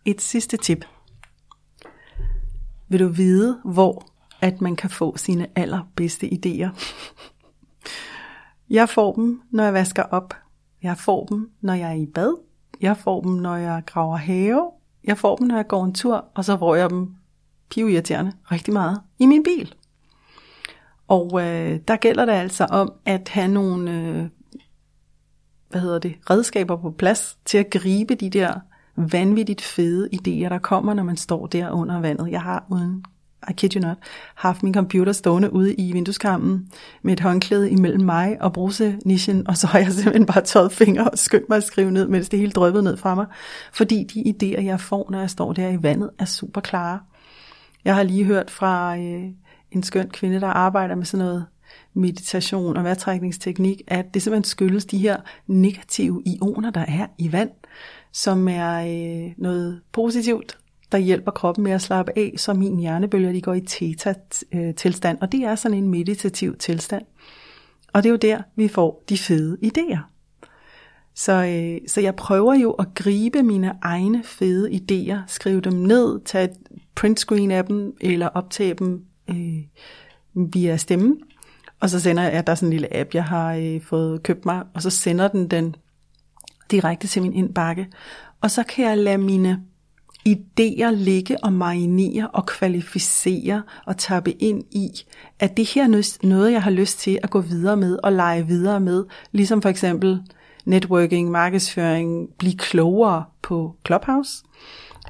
Et 0.04 0.20
sidste 0.20 0.56
tip. 0.56 0.84
Vil 2.88 3.00
du 3.00 3.08
vide, 3.08 3.60
hvor 3.64 4.06
at 4.40 4.60
man 4.60 4.76
kan 4.76 4.90
få 4.90 5.16
sine 5.16 5.46
allerbedste 5.56 6.26
idéer? 6.26 6.68
Jeg 8.70 8.88
får 8.88 9.12
dem, 9.14 9.42
når 9.50 9.64
jeg 9.64 9.74
vasker 9.74 10.02
op. 10.02 10.34
Jeg 10.82 10.98
får 10.98 11.24
dem, 11.24 11.50
når 11.60 11.74
jeg 11.74 11.90
er 11.90 11.94
i 11.94 12.06
bad. 12.06 12.34
Jeg 12.80 12.96
får 12.96 13.20
dem, 13.20 13.32
når 13.32 13.56
jeg 13.56 13.82
graver 13.86 14.16
have. 14.16 14.70
Jeg 15.04 15.18
får 15.18 15.36
dem, 15.36 15.46
når 15.46 15.56
jeg 15.56 15.68
går 15.68 15.84
en 15.84 15.94
tur, 15.94 16.24
og 16.34 16.44
så 16.44 16.58
får 16.58 16.74
jeg 16.74 16.90
dem 16.90 17.14
pivirriterende 17.70 18.32
rigtig 18.52 18.72
meget 18.72 19.00
i 19.18 19.26
min 19.26 19.42
bil. 19.42 19.74
Og 21.08 21.42
øh, 21.42 21.80
der 21.88 21.96
gælder 21.96 22.24
det 22.24 22.32
altså 22.32 22.64
om 22.64 22.92
at 23.04 23.28
have 23.28 23.48
nogle 23.48 23.90
øh, 23.90 24.26
hvad 25.70 25.80
hedder 25.80 25.98
det, 25.98 26.14
redskaber 26.30 26.76
på 26.76 26.90
plads 26.90 27.38
til 27.44 27.58
at 27.58 27.70
gribe 27.70 28.14
de 28.14 28.30
der 28.30 28.54
vanvittigt 28.96 29.62
fede 29.62 30.08
idéer, 30.14 30.48
der 30.48 30.58
kommer, 30.58 30.94
når 30.94 31.02
man 31.02 31.16
står 31.16 31.46
der 31.46 31.70
under 31.70 32.00
vandet. 32.00 32.30
Jeg 32.30 32.42
har 32.42 32.64
uden 32.70 33.04
I 33.50 33.52
kid 33.52 33.76
you 33.76 33.80
not, 33.80 33.96
haft 34.34 34.62
min 34.62 34.74
computer 34.74 35.12
stående 35.12 35.52
ude 35.52 35.74
i 35.74 35.92
vindueskammen 35.92 36.68
med 37.02 37.12
et 37.12 37.20
håndklæde 37.20 37.70
imellem 37.70 38.04
mig 38.04 38.36
og 38.40 38.52
brusenischen, 38.52 39.48
og 39.48 39.56
så 39.56 39.66
har 39.66 39.78
jeg 39.78 39.92
simpelthen 39.92 40.26
bare 40.26 40.40
tøjet 40.40 40.72
fingre 40.72 41.10
og 41.10 41.18
skyndt 41.18 41.48
mig 41.48 41.56
at 41.56 41.64
skrive 41.64 41.90
ned, 41.90 42.08
mens 42.08 42.28
det 42.28 42.38
hele 42.38 42.52
drøbede 42.52 42.82
ned 42.82 42.96
fra 42.96 43.14
mig. 43.14 43.26
Fordi 43.72 44.04
de 44.14 44.20
idéer, 44.20 44.62
jeg 44.62 44.80
får, 44.80 45.10
når 45.10 45.20
jeg 45.20 45.30
står 45.30 45.52
der 45.52 45.68
i 45.68 45.82
vandet, 45.82 46.10
er 46.18 46.24
super 46.24 46.60
klare. 46.60 47.00
Jeg 47.86 47.94
har 47.94 48.02
lige 48.02 48.24
hørt 48.24 48.50
fra 48.50 48.98
øh, 48.98 49.24
en 49.70 49.82
skøn 49.82 50.10
kvinde, 50.10 50.40
der 50.40 50.46
arbejder 50.46 50.94
med 50.94 51.04
sådan 51.04 51.26
noget 51.26 51.46
meditation 51.94 52.76
og 52.76 52.84
vejrtrækningsteknik, 52.84 53.82
at 53.86 54.14
det 54.14 54.22
simpelthen 54.22 54.44
skyldes 54.44 54.84
de 54.84 54.98
her 54.98 55.16
negative 55.46 56.22
ioner, 56.26 56.70
der 56.70 56.84
er 56.88 57.06
i 57.18 57.32
vand, 57.32 57.50
som 58.12 58.48
er 58.48 58.74
øh, 58.76 59.32
noget 59.36 59.80
positivt, 59.92 60.58
der 60.92 60.98
hjælper 60.98 61.30
kroppen 61.30 61.64
med 61.64 61.72
at 61.72 61.82
slappe 61.82 62.12
af, 62.16 62.32
så 62.36 62.54
min 62.54 62.78
hjernebølger 62.78 63.32
de 63.32 63.40
går 63.40 63.54
i 63.54 63.60
theta-tilstand, 63.66 65.18
og 65.20 65.32
det 65.32 65.40
er 65.40 65.54
sådan 65.54 65.78
en 65.78 65.88
meditativ 65.88 66.56
tilstand. 66.56 67.04
Og 67.92 68.02
det 68.02 68.08
er 68.08 68.12
jo 68.12 68.16
der, 68.16 68.42
vi 68.56 68.68
får 68.68 69.04
de 69.08 69.18
fede 69.18 69.56
idéer. 69.64 70.15
Så, 71.16 71.32
øh, 71.32 71.88
så 71.88 72.00
jeg 72.00 72.16
prøver 72.16 72.54
jo 72.54 72.70
at 72.70 72.86
gribe 72.94 73.42
mine 73.42 73.72
egne 73.82 74.24
fede 74.24 74.70
idéer, 74.70 75.18
skrive 75.26 75.60
dem 75.60 75.72
ned, 75.72 76.20
tage 76.24 76.44
et 76.44 76.56
printscreen 76.94 77.50
af 77.50 77.64
dem, 77.64 77.96
eller 78.00 78.26
optage 78.26 78.74
dem 78.74 79.04
øh, 79.30 79.62
via 80.34 80.76
stemme. 80.76 81.16
Og 81.80 81.90
så 81.90 82.00
sender 82.00 82.22
jeg, 82.22 82.46
der 82.46 82.50
er 82.50 82.56
sådan 82.56 82.66
en 82.66 82.72
lille 82.72 82.96
app, 82.96 83.14
jeg 83.14 83.24
har 83.24 83.54
øh, 83.54 83.80
fået 83.80 84.22
købt 84.22 84.46
mig, 84.46 84.62
og 84.74 84.82
så 84.82 84.90
sender 84.90 85.28
den 85.28 85.48
den 85.48 85.76
direkte 86.70 87.06
til 87.06 87.22
min 87.22 87.32
indbakke. 87.32 87.88
Og 88.40 88.50
så 88.50 88.62
kan 88.62 88.84
jeg 88.84 88.98
lade 88.98 89.18
mine 89.18 89.62
idéer 90.28 90.90
ligge 90.90 91.44
og 91.44 91.52
marinere 91.52 92.28
og 92.28 92.46
kvalificere 92.46 93.62
og 93.86 93.96
tappe 93.96 94.32
ind 94.32 94.64
i, 94.70 94.88
at 95.38 95.56
det 95.56 95.66
her 95.68 95.84
er 95.84 96.26
noget, 96.26 96.52
jeg 96.52 96.62
har 96.62 96.70
lyst 96.70 96.98
til 96.98 97.18
at 97.22 97.30
gå 97.30 97.40
videre 97.40 97.76
med 97.76 97.98
og 98.02 98.12
lege 98.12 98.46
videre 98.46 98.80
med. 98.80 99.04
Ligesom 99.32 99.62
for 99.62 99.68
eksempel 99.68 100.22
networking, 100.66 101.30
markedsføring, 101.30 102.28
blive 102.38 102.56
klogere 102.56 103.24
på 103.42 103.76
Clubhouse. 103.86 104.44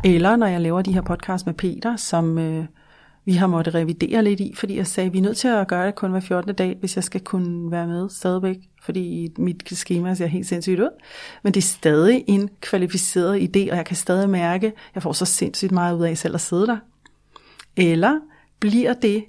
Eller 0.04 0.36
når 0.36 0.46
jeg 0.46 0.60
laver 0.60 0.82
de 0.82 0.92
her 0.92 1.02
podcast 1.02 1.46
med 1.46 1.54
Peter, 1.54 1.96
som 1.96 2.38
øh, 2.38 2.64
vi 3.24 3.32
har 3.32 3.46
måttet 3.46 3.74
revidere 3.74 4.24
lidt 4.24 4.40
i, 4.40 4.54
fordi 4.56 4.76
jeg 4.76 4.86
sagde, 4.86 5.06
at 5.06 5.12
vi 5.12 5.18
er 5.18 5.22
nødt 5.22 5.36
til 5.36 5.48
at 5.48 5.68
gøre 5.68 5.86
det 5.86 5.94
kun 5.94 6.10
hver 6.10 6.20
14. 6.20 6.54
dag, 6.54 6.76
hvis 6.80 6.96
jeg 6.96 7.04
skal 7.04 7.20
kunne 7.20 7.70
være 7.70 7.86
med 7.86 8.08
stadigvæk, 8.10 8.56
fordi 8.82 9.32
mit 9.38 9.76
schema 9.76 10.14
ser 10.14 10.26
helt 10.26 10.46
sindssygt 10.46 10.80
ud. 10.80 11.02
Men 11.42 11.54
det 11.54 11.60
er 11.60 11.66
stadig 11.66 12.24
en 12.26 12.50
kvalificeret 12.60 13.40
idé, 13.40 13.70
og 13.70 13.76
jeg 13.76 13.84
kan 13.86 13.96
stadig 13.96 14.30
mærke, 14.30 14.66
at 14.66 14.74
jeg 14.94 15.02
får 15.02 15.12
så 15.12 15.24
sindssygt 15.24 15.72
meget 15.72 15.96
ud 15.96 16.04
af 16.04 16.18
selv 16.18 16.34
at 16.34 16.40
sidde 16.40 16.66
der. 16.66 16.78
Eller 17.76 18.20
bliver 18.60 18.92
det 18.92 19.24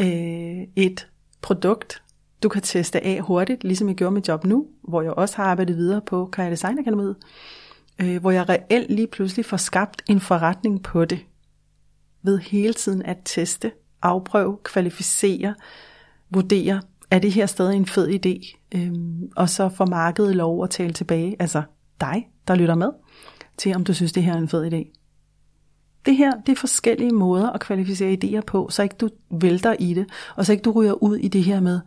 øh, 0.00 0.66
et 0.76 1.08
produkt, 1.42 2.02
du 2.42 2.48
kan 2.48 2.62
teste 2.62 3.04
af 3.04 3.20
hurtigt, 3.20 3.64
ligesom 3.64 3.88
jeg 3.88 3.96
gjorde 3.96 4.14
med 4.14 4.22
job 4.28 4.44
nu, 4.44 4.66
hvor 4.82 5.02
jeg 5.02 5.12
også 5.12 5.36
har 5.36 5.44
arbejdet 5.44 5.76
videre 5.76 6.00
på 6.06 6.26
Kaja 6.32 6.50
Design 6.50 6.78
Akademiet, 6.78 7.16
øh, 7.98 8.20
hvor 8.20 8.30
jeg 8.30 8.48
reelt 8.48 8.90
lige 8.90 9.06
pludselig 9.06 9.44
får 9.44 9.56
skabt 9.56 10.02
en 10.08 10.20
forretning 10.20 10.82
på 10.82 11.04
det, 11.04 11.18
ved 12.22 12.38
hele 12.38 12.72
tiden 12.72 13.02
at 13.02 13.18
teste, 13.24 13.72
afprøve, 14.02 14.58
kvalificere, 14.64 15.54
vurdere, 16.30 16.82
er 17.10 17.18
det 17.18 17.32
her 17.32 17.46
stadig 17.46 17.76
en 17.76 17.86
fed 17.86 18.08
idé, 18.08 18.56
øhm, 18.74 19.30
og 19.36 19.48
så 19.48 19.68
får 19.68 19.86
markedet 19.86 20.36
lov 20.36 20.64
at 20.64 20.70
tale 20.70 20.92
tilbage, 20.92 21.36
altså 21.38 21.62
dig, 22.00 22.28
der 22.48 22.54
lytter 22.54 22.74
med, 22.74 22.90
til 23.56 23.74
om 23.74 23.84
du 23.84 23.94
synes, 23.94 24.12
det 24.12 24.22
her 24.22 24.32
er 24.32 24.38
en 24.38 24.48
fed 24.48 24.72
idé. 24.72 25.05
Det 26.06 26.16
her, 26.16 26.32
det 26.46 26.52
er 26.52 26.56
forskellige 26.56 27.10
måder 27.12 27.50
at 27.50 27.60
kvalificere 27.60 28.18
idéer 28.24 28.40
på, 28.40 28.68
så 28.70 28.82
ikke 28.82 28.94
du 29.00 29.08
vælter 29.30 29.76
i 29.78 29.94
det, 29.94 30.06
og 30.36 30.46
så 30.46 30.52
ikke 30.52 30.62
du 30.62 30.70
ryger 30.70 31.02
ud 31.02 31.16
i 31.16 31.28
det 31.28 31.44
her 31.44 31.60
med, 31.60 31.80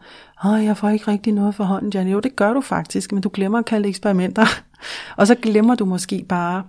åh, 0.45 0.65
jeg 0.65 0.77
får 0.77 0.89
ikke 0.89 1.11
rigtig 1.11 1.33
noget 1.33 1.55
for 1.55 1.63
hånden, 1.63 1.91
Janne. 1.93 2.11
Jo, 2.11 2.19
det 2.19 2.35
gør 2.35 2.53
du 2.53 2.61
faktisk, 2.61 3.11
men 3.11 3.21
du 3.21 3.29
glemmer 3.33 3.59
at 3.59 3.65
kalde 3.65 3.83
det 3.83 3.89
eksperimenter. 3.89 4.45
og 5.17 5.27
så 5.27 5.35
glemmer 5.35 5.75
du 5.75 5.85
måske 5.85 6.25
bare 6.29 6.63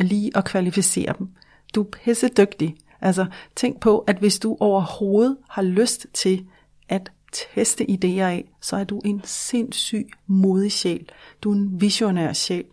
lige 0.00 0.30
at 0.34 0.44
kvalificere 0.44 1.14
dem. 1.18 1.28
Du 1.74 1.80
er 1.80 1.84
pisse 1.84 2.28
dygtig. 2.28 2.76
Altså, 3.00 3.26
tænk 3.56 3.80
på, 3.80 3.98
at 3.98 4.16
hvis 4.16 4.38
du 4.38 4.56
overhovedet 4.60 5.36
har 5.48 5.62
lyst 5.62 6.06
til 6.12 6.44
at 6.88 7.12
teste 7.32 7.90
idéer 7.90 8.22
af, 8.22 8.52
så 8.60 8.76
er 8.76 8.84
du 8.84 9.00
en 9.04 9.20
sindssyg 9.24 10.08
modig 10.26 10.72
sjæl. 10.72 11.08
Du 11.42 11.50
er 11.50 11.54
en 11.54 11.80
visionær 11.80 12.32
sjæl. 12.32 12.64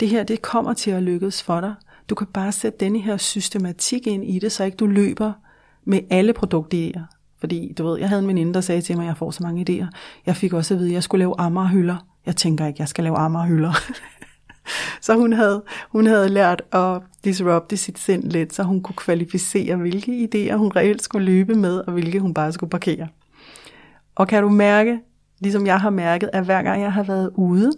Det 0.00 0.08
her, 0.08 0.22
det 0.22 0.42
kommer 0.42 0.74
til 0.74 0.90
at 0.90 1.02
lykkes 1.02 1.42
for 1.42 1.60
dig. 1.60 1.74
Du 2.08 2.14
kan 2.14 2.26
bare 2.26 2.52
sætte 2.52 2.78
denne 2.78 2.98
her 2.98 3.16
systematik 3.16 4.06
ind 4.06 4.24
i 4.24 4.38
det, 4.38 4.52
så 4.52 4.64
ikke 4.64 4.76
du 4.76 4.86
løber 4.86 5.32
med 5.84 6.00
alle 6.10 6.34
produktidéer. 6.38 7.00
Fordi 7.40 7.72
du 7.78 7.86
ved, 7.86 7.98
jeg 7.98 8.08
havde 8.08 8.22
en 8.22 8.28
veninde, 8.28 8.54
der 8.54 8.60
sagde 8.60 8.80
til 8.80 8.96
mig, 8.96 9.04
at 9.04 9.08
jeg 9.08 9.16
får 9.16 9.30
så 9.30 9.42
mange 9.42 9.64
idéer. 9.70 9.86
Jeg 10.26 10.36
fik 10.36 10.52
også 10.52 10.74
at 10.74 10.80
vide, 10.80 10.88
at 10.88 10.94
jeg 10.94 11.02
skulle 11.02 11.18
lave 11.18 11.34
ammerhylder. 11.38 11.96
Jeg 12.26 12.36
tænker 12.36 12.66
ikke, 12.66 12.76
at 12.76 12.80
jeg 12.80 12.88
skal 12.88 13.04
lave 13.04 13.16
ammerhylder. 13.16 13.72
så 15.00 15.14
hun 15.14 15.32
havde, 15.32 15.62
hun 15.90 16.06
havde 16.06 16.28
lært 16.28 16.62
at 16.72 17.00
disrupte 17.24 17.76
sit 17.76 17.98
sind 17.98 18.22
lidt, 18.22 18.54
så 18.54 18.62
hun 18.62 18.82
kunne 18.82 18.96
kvalificere, 18.96 19.76
hvilke 19.76 20.28
idéer 20.28 20.54
hun 20.54 20.72
reelt 20.76 21.02
skulle 21.02 21.26
løbe 21.26 21.54
med, 21.54 21.78
og 21.78 21.92
hvilke 21.92 22.20
hun 22.20 22.34
bare 22.34 22.52
skulle 22.52 22.70
parkere. 22.70 23.08
Og 24.14 24.28
kan 24.28 24.42
du 24.42 24.48
mærke, 24.48 25.00
ligesom 25.40 25.66
jeg 25.66 25.80
har 25.80 25.90
mærket, 25.90 26.30
at 26.32 26.44
hver 26.44 26.62
gang 26.62 26.82
jeg 26.82 26.92
har 26.92 27.02
været 27.02 27.30
ude 27.34 27.72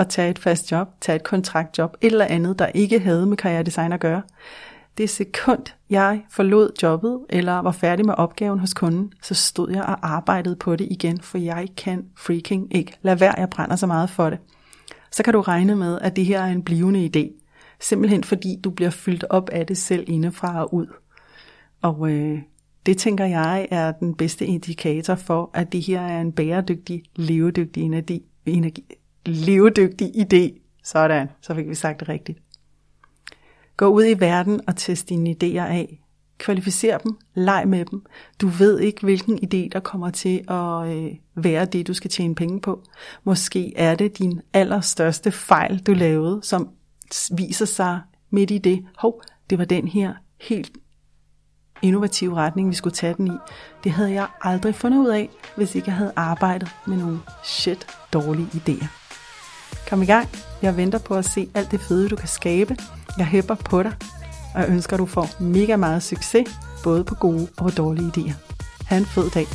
at 0.00 0.08
tage 0.08 0.30
et 0.30 0.38
fast 0.38 0.72
job, 0.72 0.88
tage 1.00 1.16
et 1.16 1.22
kontraktjob, 1.22 1.96
et 2.00 2.12
eller 2.12 2.24
andet, 2.24 2.58
der 2.58 2.66
ikke 2.66 2.98
havde 2.98 3.26
med 3.26 3.36
karrieredesign 3.36 3.92
at 3.92 4.00
gøre, 4.00 4.22
det 4.98 5.10
sekund, 5.10 5.62
jeg 5.90 6.24
forlod 6.30 6.70
jobbet, 6.82 7.20
eller 7.28 7.58
var 7.58 7.72
færdig 7.72 8.06
med 8.06 8.14
opgaven 8.14 8.58
hos 8.58 8.74
kunden, 8.74 9.12
så 9.22 9.34
stod 9.34 9.70
jeg 9.70 9.82
og 9.82 10.08
arbejdede 10.08 10.56
på 10.56 10.76
det 10.76 10.88
igen, 10.90 11.20
for 11.20 11.38
jeg 11.38 11.68
kan 11.76 12.04
freaking 12.16 12.76
ikke 12.76 12.98
lade 13.02 13.20
være, 13.20 13.34
jeg 13.38 13.50
brænder 13.50 13.76
så 13.76 13.86
meget 13.86 14.10
for 14.10 14.30
det. 14.30 14.38
Så 15.10 15.22
kan 15.22 15.32
du 15.32 15.40
regne 15.40 15.76
med, 15.76 15.98
at 16.00 16.16
det 16.16 16.24
her 16.24 16.40
er 16.40 16.52
en 16.52 16.62
blivende 16.62 17.10
idé. 17.16 17.46
Simpelthen 17.80 18.24
fordi 18.24 18.56
du 18.64 18.70
bliver 18.70 18.90
fyldt 18.90 19.24
op 19.30 19.48
af 19.48 19.66
det 19.66 19.78
selv 19.78 20.04
indefra 20.08 20.62
og 20.62 20.74
ud. 20.74 20.86
Og 21.82 22.10
øh, 22.10 22.38
det 22.86 22.98
tænker 22.98 23.24
jeg 23.24 23.68
er 23.70 23.92
den 23.92 24.14
bedste 24.14 24.46
indikator 24.46 25.14
for, 25.14 25.50
at 25.54 25.72
det 25.72 25.82
her 25.82 26.00
er 26.00 26.20
en 26.20 26.32
bæredygtig, 26.32 27.02
levedygtig 27.16 27.82
energi, 27.82 28.22
energi 28.46 28.84
levedygtig 29.26 30.12
idé. 30.16 30.60
Sådan, 30.84 31.28
så 31.40 31.54
fik 31.54 31.68
vi 31.68 31.74
sagt 31.74 32.00
det 32.00 32.08
rigtigt. 32.08 32.38
Gå 33.76 33.86
ud 33.86 34.04
i 34.04 34.20
verden 34.20 34.60
og 34.66 34.76
test 34.76 35.08
dine 35.08 35.30
idéer 35.30 35.66
af. 35.66 36.00
Kvalificer 36.38 36.98
dem, 36.98 37.16
leg 37.34 37.68
med 37.68 37.84
dem. 37.84 38.06
Du 38.40 38.48
ved 38.48 38.80
ikke, 38.80 39.00
hvilken 39.02 39.38
idé, 39.38 39.68
der 39.72 39.80
kommer 39.80 40.10
til 40.10 40.44
at 40.48 40.88
øh, 40.88 41.12
være 41.34 41.64
det, 41.64 41.86
du 41.86 41.94
skal 41.94 42.10
tjene 42.10 42.34
penge 42.34 42.60
på. 42.60 42.82
Måske 43.24 43.72
er 43.76 43.94
det 43.94 44.18
din 44.18 44.40
allerstørste 44.52 45.30
fejl, 45.30 45.78
du 45.78 45.92
lavede, 45.92 46.40
som 46.42 46.68
viser 47.36 47.64
sig 47.64 48.00
midt 48.30 48.50
i 48.50 48.58
det. 48.58 48.86
Hov, 48.98 49.22
det 49.50 49.58
var 49.58 49.64
den 49.64 49.88
her 49.88 50.14
helt 50.40 50.70
innovative 51.82 52.34
retning, 52.34 52.68
vi 52.70 52.74
skulle 52.74 52.94
tage 52.94 53.14
den 53.14 53.26
i. 53.26 53.36
Det 53.84 53.92
havde 53.92 54.12
jeg 54.12 54.26
aldrig 54.42 54.74
fundet 54.74 54.98
ud 54.98 55.08
af, 55.08 55.30
hvis 55.56 55.74
ikke 55.74 55.88
jeg 55.88 55.96
havde 55.96 56.12
arbejdet 56.16 56.68
med 56.86 56.96
nogle 56.96 57.18
shit 57.44 57.86
dårlige 58.12 58.48
idéer. 58.52 58.99
Kom 59.88 60.02
i 60.02 60.06
gang. 60.06 60.28
Jeg 60.62 60.76
venter 60.76 60.98
på 60.98 61.14
at 61.14 61.24
se 61.24 61.48
alt 61.54 61.70
det 61.70 61.80
fede, 61.80 62.08
du 62.08 62.16
kan 62.16 62.28
skabe. 62.28 62.76
Jeg 63.18 63.26
hæpper 63.26 63.54
på 63.54 63.82
dig, 63.82 63.92
og 64.54 64.60
jeg 64.60 64.68
ønsker, 64.68 64.94
at 64.94 65.00
du 65.00 65.06
får 65.06 65.28
mega 65.40 65.76
meget 65.76 66.02
succes, 66.02 66.48
både 66.84 67.04
på 67.04 67.14
gode 67.14 67.48
og 67.56 67.64
på 67.64 67.70
dårlige 67.70 68.12
idéer. 68.16 68.34
Ha' 68.86 68.96
en 68.96 69.06
fed 69.06 69.30
dag. 69.30 69.46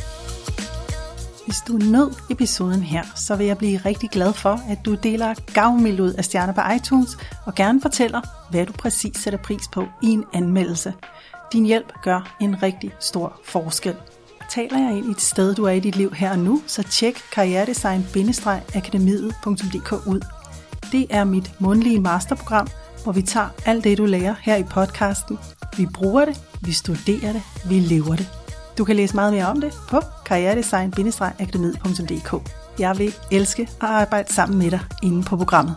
Hvis 1.45 1.57
du 1.67 1.73
nød 1.73 2.11
episoden 2.29 2.81
her, 2.81 3.03
så 3.15 3.35
vil 3.35 3.47
jeg 3.47 3.57
blive 3.57 3.77
rigtig 3.77 4.09
glad 4.09 4.33
for, 4.33 4.59
at 4.69 4.85
du 4.85 4.95
deler 4.95 5.33
gavmild 5.53 5.99
ud 5.99 6.13
af 6.13 6.25
stjerner 6.25 6.53
på 6.53 6.61
iTunes, 6.75 7.17
og 7.45 7.55
gerne 7.55 7.81
fortæller, 7.81 8.21
hvad 8.51 8.65
du 8.65 8.73
præcis 8.73 9.17
sætter 9.17 9.39
pris 9.39 9.67
på 9.73 9.83
i 10.03 10.07
en 10.07 10.23
anmeldelse. 10.33 10.93
Din 11.53 11.65
hjælp 11.65 11.93
gør 12.03 12.35
en 12.41 12.63
rigtig 12.63 12.93
stor 12.99 13.39
forskel. 13.45 13.95
Taler 14.55 14.79
jeg 14.79 14.97
ind 14.97 15.05
i 15.05 15.11
et 15.11 15.21
sted, 15.21 15.55
du 15.55 15.63
er 15.63 15.71
i 15.71 15.79
dit 15.79 15.95
liv 15.95 16.13
her 16.13 16.31
og 16.31 16.39
nu, 16.39 16.61
så 16.67 16.83
tjek 16.83 17.15
karrieredesign-akademiet.dk 17.31 20.07
ud. 20.07 20.19
Det 20.91 21.07
er 21.09 21.23
mit 21.23 21.51
mundlige 21.59 21.99
masterprogram, 21.99 22.67
hvor 23.03 23.11
vi 23.11 23.21
tager 23.21 23.47
alt 23.65 23.83
det, 23.83 23.97
du 23.97 24.05
lærer 24.05 24.35
her 24.41 24.55
i 24.55 24.63
podcasten. 24.63 25.39
Vi 25.77 25.87
bruger 25.93 26.25
det, 26.25 26.41
vi 26.61 26.71
studerer 26.71 27.33
det, 27.33 27.41
vi 27.69 27.79
lever 27.79 28.15
det. 28.15 28.29
Du 28.77 28.83
kan 28.83 28.95
læse 28.95 29.15
meget 29.15 29.33
mere 29.33 29.45
om 29.45 29.61
det 29.61 29.73
på 29.89 30.01
karrieredesign-akademiet.dk. 30.25 32.51
Jeg 32.79 32.97
vil 32.97 33.13
elske 33.31 33.61
at 33.61 33.69
arbejde 33.81 34.33
sammen 34.33 34.59
med 34.59 34.71
dig 34.71 34.79
inde 35.03 35.23
på 35.23 35.37
programmet. 35.37 35.75